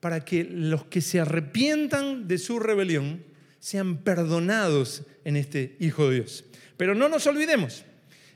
para 0.00 0.24
que 0.24 0.44
los 0.44 0.84
que 0.86 1.02
se 1.02 1.20
arrepientan 1.20 2.26
de 2.26 2.38
su 2.38 2.58
rebelión 2.58 3.22
sean 3.58 3.98
perdonados 3.98 5.02
en 5.24 5.36
este 5.36 5.76
Hijo 5.78 6.08
de 6.08 6.16
Dios. 6.16 6.44
Pero 6.78 6.94
no 6.94 7.08
nos 7.08 7.26
olvidemos, 7.26 7.84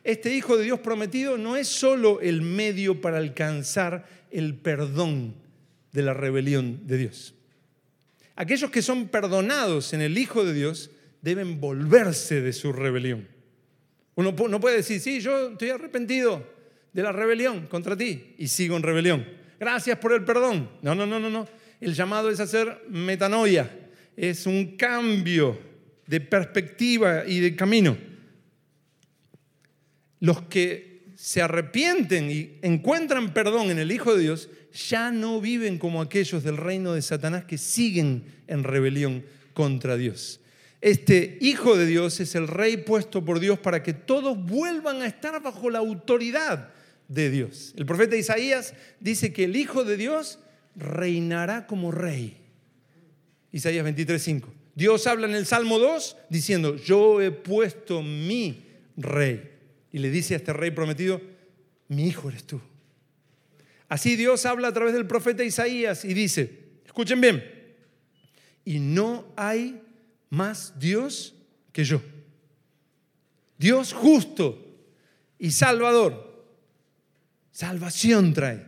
este 0.04 0.34
Hijo 0.34 0.58
de 0.58 0.64
Dios 0.64 0.80
prometido 0.80 1.38
no 1.38 1.56
es 1.56 1.66
solo 1.66 2.20
el 2.20 2.42
medio 2.42 3.00
para 3.00 3.16
alcanzar 3.16 4.06
el 4.30 4.54
perdón 4.54 5.34
de 5.92 6.02
la 6.02 6.12
rebelión 6.12 6.86
de 6.86 6.98
Dios. 6.98 7.34
Aquellos 8.36 8.70
que 8.70 8.82
son 8.82 9.08
perdonados 9.08 9.94
en 9.94 10.02
el 10.02 10.18
Hijo 10.18 10.44
de 10.44 10.52
Dios 10.52 10.90
deben 11.22 11.60
volverse 11.60 12.42
de 12.42 12.52
su 12.52 12.72
rebelión. 12.72 13.33
Uno 14.16 14.34
no 14.48 14.60
puede 14.60 14.76
decir, 14.76 15.00
sí, 15.00 15.20
yo 15.20 15.50
estoy 15.50 15.70
arrepentido 15.70 16.46
de 16.92 17.02
la 17.02 17.12
rebelión 17.12 17.66
contra 17.66 17.96
ti 17.96 18.34
y 18.38 18.48
sigo 18.48 18.76
en 18.76 18.82
rebelión. 18.82 19.26
Gracias 19.58 19.98
por 19.98 20.12
el 20.12 20.24
perdón. 20.24 20.70
No, 20.82 20.94
no, 20.94 21.06
no, 21.06 21.18
no, 21.18 21.28
no. 21.28 21.48
El 21.80 21.94
llamado 21.94 22.30
es 22.30 22.40
hacer 22.40 22.82
metanoia. 22.88 23.70
Es 24.16 24.46
un 24.46 24.76
cambio 24.76 25.58
de 26.06 26.20
perspectiva 26.20 27.24
y 27.26 27.40
de 27.40 27.56
camino. 27.56 27.96
Los 30.20 30.42
que 30.42 30.94
se 31.16 31.42
arrepienten 31.42 32.30
y 32.30 32.58
encuentran 32.62 33.34
perdón 33.34 33.70
en 33.70 33.78
el 33.78 33.90
Hijo 33.90 34.14
de 34.14 34.22
Dios, 34.22 34.48
ya 34.88 35.10
no 35.10 35.40
viven 35.40 35.78
como 35.78 36.00
aquellos 36.00 36.42
del 36.42 36.56
reino 36.56 36.92
de 36.92 37.02
Satanás 37.02 37.44
que 37.44 37.58
siguen 37.58 38.24
en 38.46 38.64
rebelión 38.64 39.24
contra 39.52 39.96
Dios. 39.96 40.40
Este 40.84 41.38
Hijo 41.40 41.78
de 41.78 41.86
Dios 41.86 42.20
es 42.20 42.34
el 42.34 42.46
rey 42.46 42.76
puesto 42.76 43.24
por 43.24 43.40
Dios 43.40 43.58
para 43.58 43.82
que 43.82 43.94
todos 43.94 44.36
vuelvan 44.44 45.00
a 45.00 45.06
estar 45.06 45.40
bajo 45.40 45.70
la 45.70 45.78
autoridad 45.78 46.74
de 47.08 47.30
Dios. 47.30 47.72
El 47.78 47.86
profeta 47.86 48.16
Isaías 48.16 48.74
dice 49.00 49.32
que 49.32 49.44
el 49.44 49.56
Hijo 49.56 49.84
de 49.84 49.96
Dios 49.96 50.40
reinará 50.76 51.66
como 51.66 51.90
rey. 51.90 52.36
Isaías 53.50 53.82
23:5. 53.82 54.52
Dios 54.74 55.06
habla 55.06 55.26
en 55.26 55.34
el 55.34 55.46
Salmo 55.46 55.78
2 55.78 56.18
diciendo, 56.28 56.76
yo 56.76 57.22
he 57.22 57.30
puesto 57.30 58.02
mi 58.02 58.66
rey 58.98 59.52
y 59.90 60.00
le 60.00 60.10
dice 60.10 60.34
a 60.34 60.36
este 60.36 60.52
rey 60.52 60.70
prometido, 60.70 61.18
mi 61.88 62.08
hijo 62.08 62.28
eres 62.28 62.44
tú. 62.44 62.60
Así 63.88 64.16
Dios 64.16 64.44
habla 64.44 64.68
a 64.68 64.74
través 64.74 64.92
del 64.92 65.06
profeta 65.06 65.44
Isaías 65.44 66.04
y 66.04 66.12
dice, 66.12 66.58
escuchen 66.84 67.22
bien, 67.22 67.42
y 68.66 68.80
no 68.80 69.32
hay 69.34 69.80
más 70.30 70.78
Dios 70.78 71.34
que 71.72 71.84
yo. 71.84 72.00
Dios 73.58 73.92
justo 73.92 74.58
y 75.38 75.50
salvador. 75.50 76.44
Salvación 77.50 78.34
trae. 78.34 78.66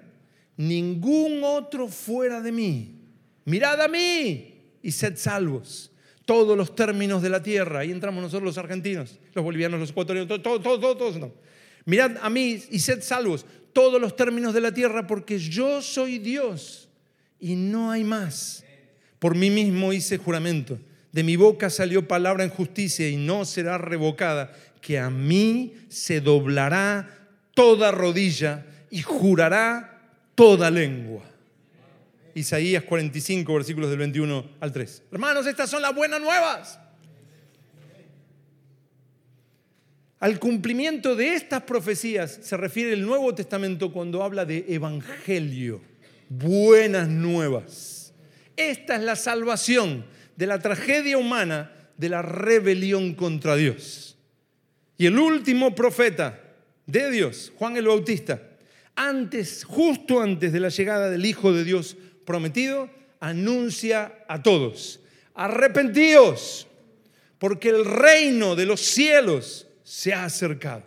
Ningún 0.57 1.43
otro 1.43 1.89
fuera 1.89 2.41
de 2.41 2.53
mí. 2.53 3.01
Mirad 3.45 3.81
a 3.81 3.89
mí 3.89 4.55
y 4.83 4.93
sed 4.93 5.17
salvos 5.17 5.91
todos 6.25 6.57
los 6.57 6.75
términos 6.75 7.23
de 7.23 7.31
la 7.31 7.43
tierra. 7.43 7.81
Ahí 7.81 7.93
entramos 7.93 8.23
nosotros 8.23 8.45
los 8.45 8.59
argentinos, 8.59 9.19
los 9.33 9.45
bolivianos, 9.45 9.81
los 9.81 9.91
ecuatorianos, 9.91 10.43
todos, 10.43 10.63
todos, 10.63 10.81
todos. 10.81 10.99
Todo, 10.99 11.35
Mirad 11.85 12.17
a 12.21 12.29
mí 12.29 12.63
y 12.71 12.79
sed 12.81 13.03
salvos 13.03 13.47
todos 13.73 14.01
los 14.01 14.17
términos 14.17 14.55
de 14.55 14.61
la 14.61 14.73
tierra, 14.73 15.07
porque 15.07 15.39
yo 15.39 15.83
soy 15.83 16.19
Dios 16.19 16.89
y 17.39 17.55
no 17.55 17.91
hay 17.91 18.05
más. 18.05 18.65
Por 19.19 19.35
mí 19.35 19.51
mismo 19.51 19.93
hice 19.93 20.19
juramento. 20.19 20.79
De 21.13 21.23
mi 21.23 21.37
boca 21.37 21.71
salió 21.71 22.07
palabra 22.07 22.45
en 22.45 22.51
justicia 22.51 23.09
y 23.09 23.17
no 23.17 23.45
será 23.45 23.79
revocada, 23.79 24.53
que 24.81 24.99
a 24.99 25.11
mí 25.11 25.75
se 25.89 26.21
doblará 26.21 27.29
toda 27.55 27.91
rodilla 27.91 28.67
y 28.91 29.03
jurará 29.03 30.13
toda 30.35 30.71
lengua. 30.71 31.23
Isaías 32.35 32.85
45, 32.85 33.55
versículos 33.55 33.89
del 33.89 33.99
21 33.99 34.45
al 34.61 34.73
3. 34.73 35.05
Hermanos, 35.11 35.47
estas 35.47 35.71
son 35.71 35.81
las 35.81 35.95
buenas 35.95 36.21
nuevas. 36.21 36.79
Al 40.19 40.39
cumplimiento 40.39 41.15
de 41.15 41.35
estas 41.35 41.63
profecías 41.63 42.39
se 42.43 42.57
refiere 42.57 42.93
el 42.93 43.03
Nuevo 43.07 43.35
Testamento 43.35 43.93
cuando 43.93 44.23
habla 44.23 44.45
de 44.45 44.65
evangelio, 44.69 45.81
buenas 46.29 47.09
nuevas. 47.09 48.15
Esta 48.57 48.97
es 48.97 49.03
la 49.03 49.17
salvación 49.17 50.05
de 50.37 50.47
la 50.47 50.59
tragedia 50.59 51.19
humana 51.19 51.73
de 51.97 52.09
la 52.09 52.23
rebelión 52.23 53.15
contra 53.15 53.57
Dios. 53.57 54.17
Y 54.99 55.07
el 55.07 55.19
último 55.19 55.75
profeta 55.75 56.41
de 56.87 57.11
Dios, 57.11 57.53
Juan 57.57 57.77
el 57.77 57.87
Bautista, 57.87 58.41
antes, 58.95 59.65
justo 59.65 60.21
antes 60.21 60.53
de 60.53 60.61
la 60.61 60.69
llegada 60.69 61.11
del 61.11 61.27
Hijo 61.27 61.53
de 61.53 61.65
Dios 61.65 61.97
prometido, 62.25 62.91
anuncia 63.21 64.25
a 64.29 64.43
todos, 64.43 65.01
arrepentíos, 65.35 66.67
porque 67.39 67.69
el 67.69 67.85
reino 67.85 68.57
de 68.57 68.67
los 68.67 68.81
cielos 68.81 69.67
se 69.85 70.15
ha 70.15 70.25
acercado. 70.25 70.85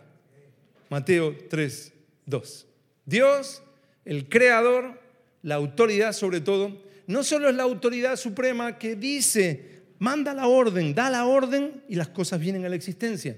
Mateo 0.88 1.36
3, 1.48 1.92
2. 2.26 2.66
Dios, 3.06 3.62
el 4.04 4.28
creador, 4.28 5.00
la 5.42 5.54
autoridad 5.54 6.12
sobre 6.12 6.40
todo, 6.40 6.76
no 7.10 7.24
solo 7.24 7.48
es 7.48 7.56
la 7.56 7.64
autoridad 7.64 8.16
suprema 8.16 8.78
que 8.78 8.94
dice, 8.94 9.82
manda 9.98 10.32
la 10.32 10.46
orden, 10.46 10.94
da 10.94 11.10
la 11.10 11.26
orden 11.26 11.82
y 11.88 11.96
las 11.96 12.08
cosas 12.08 12.38
vienen 12.38 12.64
a 12.64 12.68
la 12.68 12.76
existencia. 12.76 13.36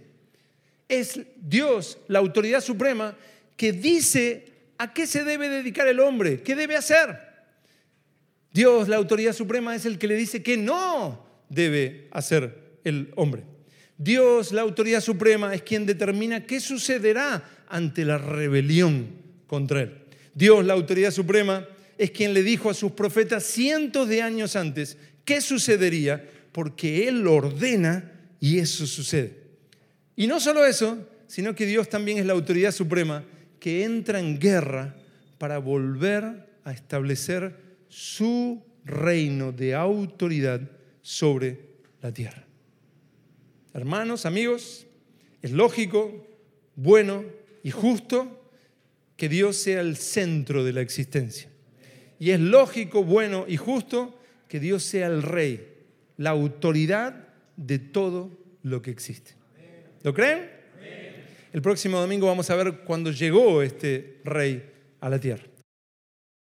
Es 0.88 1.18
Dios, 1.36 1.98
la 2.06 2.18
autoridad 2.18 2.60
suprema, 2.60 3.16
que 3.56 3.72
dice 3.72 4.52
a 4.76 4.92
qué 4.92 5.06
se 5.06 5.24
debe 5.24 5.48
dedicar 5.48 5.88
el 5.88 6.00
hombre, 6.00 6.42
qué 6.42 6.54
debe 6.54 6.76
hacer. 6.76 7.16
Dios, 8.52 8.88
la 8.88 8.96
autoridad 8.96 9.32
suprema, 9.32 9.74
es 9.74 9.86
el 9.86 9.98
que 9.98 10.06
le 10.06 10.16
dice 10.16 10.42
que 10.42 10.58
no 10.58 11.24
debe 11.48 12.08
hacer 12.10 12.76
el 12.84 13.10
hombre. 13.16 13.44
Dios, 13.96 14.52
la 14.52 14.60
autoridad 14.60 15.00
suprema, 15.00 15.54
es 15.54 15.62
quien 15.62 15.86
determina 15.86 16.44
qué 16.44 16.60
sucederá 16.60 17.42
ante 17.68 18.04
la 18.04 18.18
rebelión 18.18 19.08
contra 19.46 19.82
él. 19.82 19.98
Dios, 20.34 20.64
la 20.64 20.74
autoridad 20.74 21.10
suprema, 21.10 21.66
es 22.02 22.10
quien 22.10 22.34
le 22.34 22.42
dijo 22.42 22.68
a 22.68 22.74
sus 22.74 22.90
profetas 22.90 23.44
cientos 23.44 24.08
de 24.08 24.22
años 24.22 24.56
antes 24.56 24.96
qué 25.24 25.40
sucedería, 25.40 26.28
porque 26.50 27.06
Él 27.06 27.20
lo 27.20 27.36
ordena 27.36 28.10
y 28.40 28.58
eso 28.58 28.88
sucede. 28.88 29.36
Y 30.16 30.26
no 30.26 30.40
solo 30.40 30.66
eso, 30.66 30.98
sino 31.28 31.54
que 31.54 31.64
Dios 31.64 31.88
también 31.88 32.18
es 32.18 32.26
la 32.26 32.32
autoridad 32.32 32.72
suprema 32.72 33.24
que 33.60 33.84
entra 33.84 34.18
en 34.18 34.40
guerra 34.40 34.96
para 35.38 35.58
volver 35.58 36.48
a 36.64 36.72
establecer 36.72 37.54
su 37.88 38.60
reino 38.84 39.52
de 39.52 39.76
autoridad 39.76 40.60
sobre 41.02 41.60
la 42.00 42.12
tierra. 42.12 42.44
Hermanos, 43.74 44.26
amigos, 44.26 44.88
es 45.40 45.52
lógico, 45.52 46.26
bueno 46.74 47.24
y 47.62 47.70
justo 47.70 48.50
que 49.16 49.28
Dios 49.28 49.56
sea 49.56 49.80
el 49.80 49.96
centro 49.96 50.64
de 50.64 50.72
la 50.72 50.80
existencia. 50.80 51.51
Y 52.22 52.30
es 52.30 52.38
lógico, 52.38 53.02
bueno 53.02 53.46
y 53.48 53.56
justo 53.56 54.16
que 54.46 54.60
Dios 54.60 54.84
sea 54.84 55.08
el 55.08 55.24
rey, 55.24 55.66
la 56.18 56.30
autoridad 56.30 57.26
de 57.56 57.80
todo 57.80 58.30
lo 58.62 58.80
que 58.80 58.92
existe. 58.92 59.32
¿Lo 60.04 60.14
creen? 60.14 60.48
El 61.52 61.60
próximo 61.62 61.98
domingo 61.98 62.28
vamos 62.28 62.48
a 62.48 62.54
ver 62.54 62.82
cuándo 62.84 63.10
llegó 63.10 63.60
este 63.60 64.20
rey 64.22 64.70
a 65.00 65.08
la 65.08 65.18
tierra. 65.18 65.42